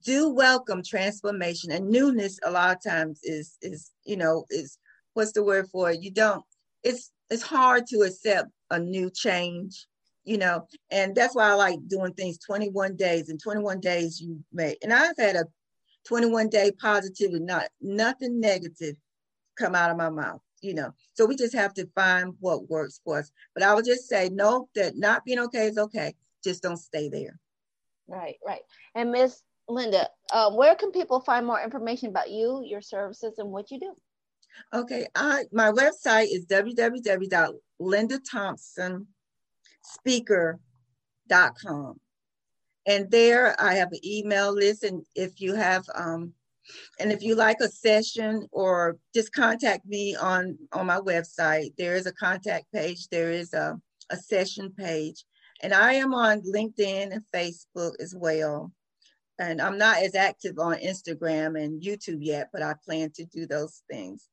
do 0.04 0.32
welcome 0.32 0.82
transformation 0.82 1.72
and 1.72 1.88
newness. 1.88 2.38
A 2.44 2.50
lot 2.50 2.76
of 2.76 2.82
times 2.82 3.20
is 3.24 3.58
is 3.62 3.90
you 4.04 4.16
know 4.16 4.44
is 4.50 4.78
what's 5.14 5.32
the 5.32 5.42
word 5.42 5.68
for 5.70 5.90
it? 5.90 6.02
You 6.02 6.10
don't. 6.10 6.44
It's 6.82 7.10
it's 7.30 7.42
hard 7.42 7.86
to 7.88 8.02
accept 8.02 8.50
a 8.70 8.78
new 8.78 9.10
change 9.10 9.86
you 10.24 10.38
know 10.38 10.66
and 10.90 11.14
that's 11.14 11.34
why 11.34 11.50
i 11.50 11.54
like 11.54 11.78
doing 11.88 12.12
things 12.14 12.38
21 12.38 12.96
days 12.96 13.28
and 13.28 13.40
21 13.42 13.80
days 13.80 14.20
you 14.20 14.42
make 14.52 14.78
and 14.82 14.92
i've 14.92 15.16
had 15.18 15.36
a 15.36 15.44
21 16.06 16.48
day 16.48 16.70
positivity 16.80 17.40
not 17.40 17.66
nothing 17.80 18.40
negative 18.40 18.96
come 19.58 19.74
out 19.74 19.90
of 19.90 19.96
my 19.96 20.10
mouth 20.10 20.40
you 20.64 20.74
know. 20.74 20.92
So 21.12 21.26
we 21.26 21.36
just 21.36 21.54
have 21.54 21.74
to 21.74 21.86
find 21.94 22.34
what 22.40 22.68
works 22.68 23.00
for 23.04 23.18
us. 23.18 23.30
But 23.54 23.62
I 23.62 23.74
would 23.74 23.84
just 23.84 24.08
say, 24.08 24.30
no, 24.32 24.68
that 24.74 24.96
not 24.96 25.24
being 25.24 25.38
okay 25.40 25.66
is 25.66 25.78
okay. 25.78 26.14
Just 26.42 26.62
don't 26.62 26.78
stay 26.78 27.08
there. 27.08 27.38
Right, 28.08 28.36
right. 28.44 28.62
And 28.94 29.12
Miss 29.12 29.42
Linda, 29.68 30.08
uh, 30.32 30.50
where 30.50 30.74
can 30.74 30.90
people 30.90 31.20
find 31.20 31.46
more 31.46 31.62
information 31.62 32.08
about 32.08 32.30
you, 32.30 32.64
your 32.66 32.80
services, 32.80 33.34
and 33.38 33.50
what 33.50 33.70
you 33.70 33.78
do? 33.78 33.94
Okay, 34.72 35.06
I 35.16 35.44
my 35.52 35.72
website 35.72 36.28
is 36.30 36.46
www.lindathompsonspeaker.com. 40.06 42.00
And 42.86 43.10
there 43.10 43.58
I 43.60 43.74
have 43.74 43.92
an 43.92 44.00
email 44.04 44.52
list. 44.52 44.84
And 44.84 45.04
if 45.14 45.40
you 45.40 45.54
have 45.54 45.84
um, 45.94 46.34
and 46.98 47.12
if 47.12 47.22
you 47.22 47.34
like 47.34 47.60
a 47.60 47.68
session 47.68 48.46
or 48.50 48.96
just 49.14 49.32
contact 49.34 49.86
me 49.86 50.16
on, 50.16 50.58
on 50.72 50.86
my 50.86 50.98
website, 50.98 51.74
there 51.76 51.94
is 51.94 52.06
a 52.06 52.12
contact 52.12 52.72
page, 52.72 53.08
there 53.08 53.30
is 53.30 53.52
a, 53.52 53.78
a 54.10 54.16
session 54.16 54.72
page. 54.76 55.24
And 55.62 55.74
I 55.74 55.94
am 55.94 56.14
on 56.14 56.40
LinkedIn 56.42 57.12
and 57.12 57.22
Facebook 57.34 57.92
as 58.00 58.14
well. 58.16 58.72
And 59.38 59.60
I'm 59.60 59.78
not 59.78 59.98
as 59.98 60.14
active 60.14 60.58
on 60.58 60.76
Instagram 60.76 61.62
and 61.62 61.82
YouTube 61.82 62.18
yet, 62.20 62.48
but 62.52 62.62
I 62.62 62.74
plan 62.84 63.10
to 63.16 63.24
do 63.24 63.46
those 63.46 63.82
things. 63.90 64.28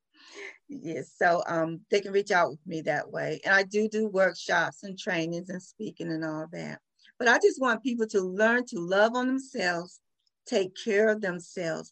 Yes, 0.73 1.11
so 1.17 1.43
um, 1.47 1.81
they 1.91 1.99
can 1.99 2.13
reach 2.13 2.31
out 2.31 2.49
with 2.49 2.65
me 2.65 2.79
that 2.83 3.11
way. 3.11 3.41
And 3.43 3.53
I 3.53 3.63
do 3.63 3.89
do 3.89 4.07
workshops 4.07 4.83
and 4.83 4.97
trainings 4.97 5.49
and 5.49 5.61
speaking 5.61 6.09
and 6.09 6.23
all 6.23 6.47
that. 6.53 6.79
But 7.19 7.27
I 7.27 7.39
just 7.39 7.59
want 7.59 7.83
people 7.83 8.07
to 8.07 8.21
learn 8.21 8.65
to 8.67 8.79
love 8.79 9.13
on 9.13 9.27
themselves, 9.27 9.99
take 10.47 10.71
care 10.81 11.09
of 11.09 11.19
themselves, 11.19 11.91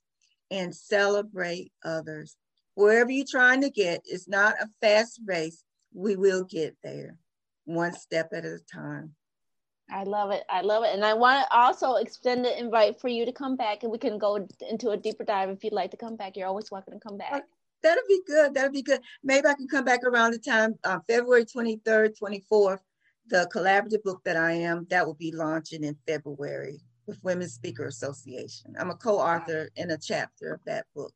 and 0.50 0.74
celebrate 0.74 1.74
others. 1.84 2.38
Wherever 2.76 3.12
you're 3.12 3.26
trying 3.30 3.60
to 3.62 3.70
get, 3.70 4.02
it's 4.06 4.30
not 4.30 4.56
a 4.62 4.70
fast 4.80 5.20
race. 5.26 5.62
We 5.94 6.16
will 6.16 6.46
get 6.46 6.78
there 6.82 7.18
one 7.66 7.92
step 7.92 8.30
at 8.32 8.46
a 8.46 8.60
time. 8.74 9.14
I 9.92 10.04
love 10.04 10.32
it. 10.32 10.46
I 10.50 10.62
love 10.62 10.86
it. 10.86 10.94
And 10.94 11.04
I 11.04 11.16
want 11.16 11.46
to 11.46 11.58
also 11.58 11.96
extend 11.96 12.46
the 12.46 12.58
invite 12.58 13.02
for 13.02 13.10
you 13.10 13.26
to 13.26 13.34
come 13.34 13.58
back 13.58 13.84
and 13.84 13.92
we 13.92 13.98
can 13.98 14.18
go 14.18 14.48
into 14.70 14.92
a 14.92 14.98
deeper 14.98 15.26
dive 15.26 15.50
if 15.50 15.66
you'd 15.66 15.74
like 15.74 15.92
to 15.92 15.98
come 15.98 16.16
back. 16.16 16.38
You're 16.38 16.48
always 16.48 16.72
welcome 16.72 16.94
to 16.94 17.00
come 17.00 17.18
back. 17.18 17.44
That'll 17.84 18.04
be 18.08 18.22
good. 18.26 18.54
That'll 18.54 18.72
be 18.72 18.82
good. 18.82 19.02
Maybe 19.24 19.48
I 19.48 19.54
can 19.54 19.68
come 19.68 19.86
back 19.86 20.04
around 20.04 20.32
the 20.32 20.40
time, 20.40 20.76
uh, 20.84 21.00
February 21.08 21.46
23rd, 21.46 22.18
24th. 22.18 22.80
The 23.28 23.50
collaborative 23.54 24.04
book 24.04 24.22
that 24.26 24.38
I 24.38 24.54
am, 24.54 24.88
that 24.90 25.06
will 25.06 25.14
be 25.14 25.32
launching 25.32 25.84
in 25.84 25.96
February 26.08 26.80
with 27.06 27.24
Women's 27.24 27.54
Speaker 27.54 27.86
Association. 27.86 28.76
I'm 28.80 28.90
a 28.90 28.96
co-author 28.96 29.70
in 29.76 29.92
a 29.92 29.98
chapter 29.98 30.54
of 30.54 30.62
that 30.66 30.86
book. 30.96 31.14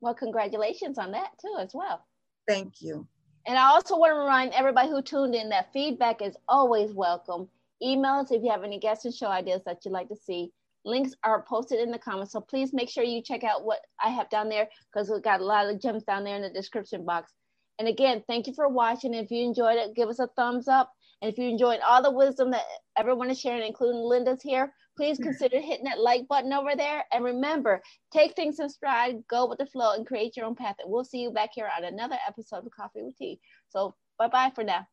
Well, 0.00 0.14
congratulations 0.14 0.98
on 0.98 1.12
that 1.12 1.30
too, 1.40 1.54
as 1.58 1.70
well. 1.74 2.04
Thank 2.46 2.80
you. 2.80 3.06
And 3.46 3.56
I 3.56 3.68
also 3.68 3.96
want 3.96 4.10
to 4.10 4.16
remind 4.16 4.52
everybody 4.52 4.88
who 4.88 5.00
tuned 5.00 5.34
in 5.34 5.48
that 5.48 5.72
feedback 5.72 6.20
is 6.22 6.36
always 6.48 6.92
welcome. 6.92 7.48
Email 7.82 8.14
us 8.14 8.30
if 8.30 8.42
you 8.42 8.50
have 8.50 8.64
any 8.64 8.78
guest 8.78 9.04
and 9.04 9.14
show 9.14 9.28
ideas 9.28 9.62
that 9.64 9.84
you'd 9.84 9.92
like 9.92 10.08
to 10.08 10.16
see. 10.16 10.52
Links 10.84 11.12
are 11.24 11.44
posted 11.48 11.80
in 11.80 11.90
the 11.90 11.98
comments. 11.98 12.32
So 12.32 12.40
please 12.40 12.72
make 12.72 12.88
sure 12.88 13.04
you 13.04 13.22
check 13.22 13.44
out 13.44 13.64
what 13.64 13.80
I 14.02 14.10
have 14.10 14.30
down 14.30 14.48
there 14.48 14.68
because 14.92 15.10
we've 15.10 15.22
got 15.22 15.40
a 15.40 15.44
lot 15.44 15.66
of 15.66 15.80
gems 15.80 16.04
down 16.04 16.24
there 16.24 16.36
in 16.36 16.42
the 16.42 16.50
description 16.50 17.04
box. 17.04 17.32
And 17.78 17.88
again, 17.88 18.22
thank 18.26 18.46
you 18.46 18.54
for 18.54 18.68
watching. 18.68 19.14
If 19.14 19.30
you 19.30 19.44
enjoyed 19.44 19.76
it, 19.76 19.94
give 19.94 20.08
us 20.08 20.18
a 20.18 20.28
thumbs 20.36 20.68
up. 20.68 20.92
And 21.20 21.32
if 21.32 21.38
you 21.38 21.48
enjoyed 21.48 21.80
all 21.86 22.02
the 22.02 22.10
wisdom 22.10 22.50
that 22.52 22.64
everyone 22.96 23.30
is 23.30 23.40
sharing, 23.40 23.66
including 23.66 24.00
Linda's 24.00 24.42
here, 24.42 24.72
please 24.96 25.18
consider 25.18 25.60
hitting 25.60 25.84
that 25.84 26.00
like 26.00 26.26
button 26.28 26.52
over 26.52 26.76
there. 26.76 27.04
And 27.12 27.24
remember, 27.24 27.82
take 28.12 28.34
things 28.34 28.60
in 28.60 28.68
stride, 28.68 29.16
go 29.28 29.46
with 29.46 29.58
the 29.58 29.66
flow, 29.66 29.94
and 29.94 30.06
create 30.06 30.36
your 30.36 30.46
own 30.46 30.54
path. 30.54 30.76
And 30.80 30.90
we'll 30.90 31.04
see 31.04 31.18
you 31.18 31.30
back 31.30 31.50
here 31.54 31.68
on 31.76 31.84
another 31.84 32.16
episode 32.26 32.66
of 32.66 32.72
Coffee 32.72 33.02
with 33.02 33.16
Tea. 33.16 33.40
So 33.68 33.94
bye 34.18 34.28
bye 34.28 34.52
for 34.54 34.64
now. 34.64 34.86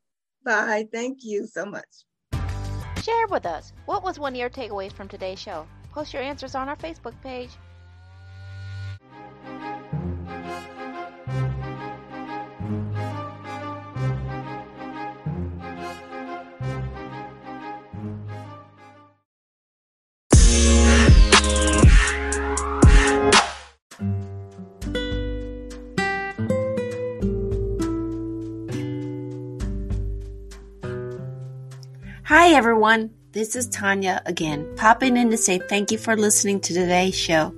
Bye. 0.43 0.87
Thank 0.91 1.19
you 1.23 1.47
so 1.47 1.65
much. 1.65 2.05
Share 3.03 3.27
with 3.27 3.45
us 3.45 3.73
what 3.85 4.03
was 4.03 4.19
one 4.19 4.33
of 4.33 4.39
your 4.39 4.49
takeaways 4.49 4.91
from 4.91 5.07
today's 5.07 5.39
show. 5.39 5.67
Post 5.95 6.13
your 6.13 6.23
answers 6.23 6.55
on 6.55 6.67
our 6.67 6.75
Facebook 6.75 7.13
page. 7.23 7.51
Hi 32.25 32.49
everyone, 32.49 33.11
this 33.35 33.57
is 33.57 33.67
Tanya 33.67 34.21
again, 34.25 34.65
popping 34.77 35.17
in 35.17 35.29
to 35.29 35.35
say 35.35 35.59
thank 35.59 35.91
you 35.91 35.97
for 35.97 36.15
listening 36.15 36.61
to 36.61 36.73
today's 36.73 37.13
show. 37.13 37.53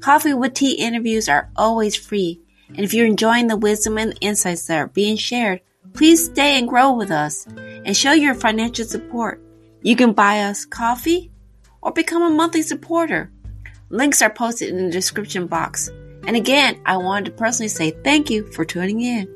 Coffee 0.00 0.32
with 0.32 0.54
Tea 0.54 0.72
interviews 0.72 1.28
are 1.28 1.50
always 1.54 1.94
free, 1.94 2.40
and 2.68 2.80
if 2.80 2.94
you're 2.94 3.06
enjoying 3.06 3.46
the 3.46 3.56
wisdom 3.58 3.98
and 3.98 4.16
insights 4.22 4.66
that 4.66 4.78
are 4.78 4.86
being 4.86 5.18
shared, 5.18 5.60
please 5.92 6.24
stay 6.24 6.58
and 6.58 6.66
grow 6.66 6.94
with 6.94 7.10
us 7.10 7.46
and 7.46 7.94
show 7.94 8.12
your 8.12 8.34
financial 8.34 8.86
support. 8.86 9.42
You 9.82 9.96
can 9.96 10.14
buy 10.14 10.44
us 10.44 10.64
coffee 10.64 11.30
or 11.82 11.92
become 11.92 12.22
a 12.22 12.30
monthly 12.30 12.62
supporter. 12.62 13.30
Links 13.90 14.22
are 14.22 14.30
posted 14.30 14.70
in 14.70 14.82
the 14.82 14.90
description 14.90 15.46
box. 15.46 15.88
And 16.26 16.36
again, 16.36 16.80
I 16.86 16.96
wanted 16.96 17.26
to 17.26 17.32
personally 17.32 17.68
say 17.68 17.90
thank 17.90 18.30
you 18.30 18.50
for 18.52 18.64
tuning 18.64 19.02
in. 19.02 19.28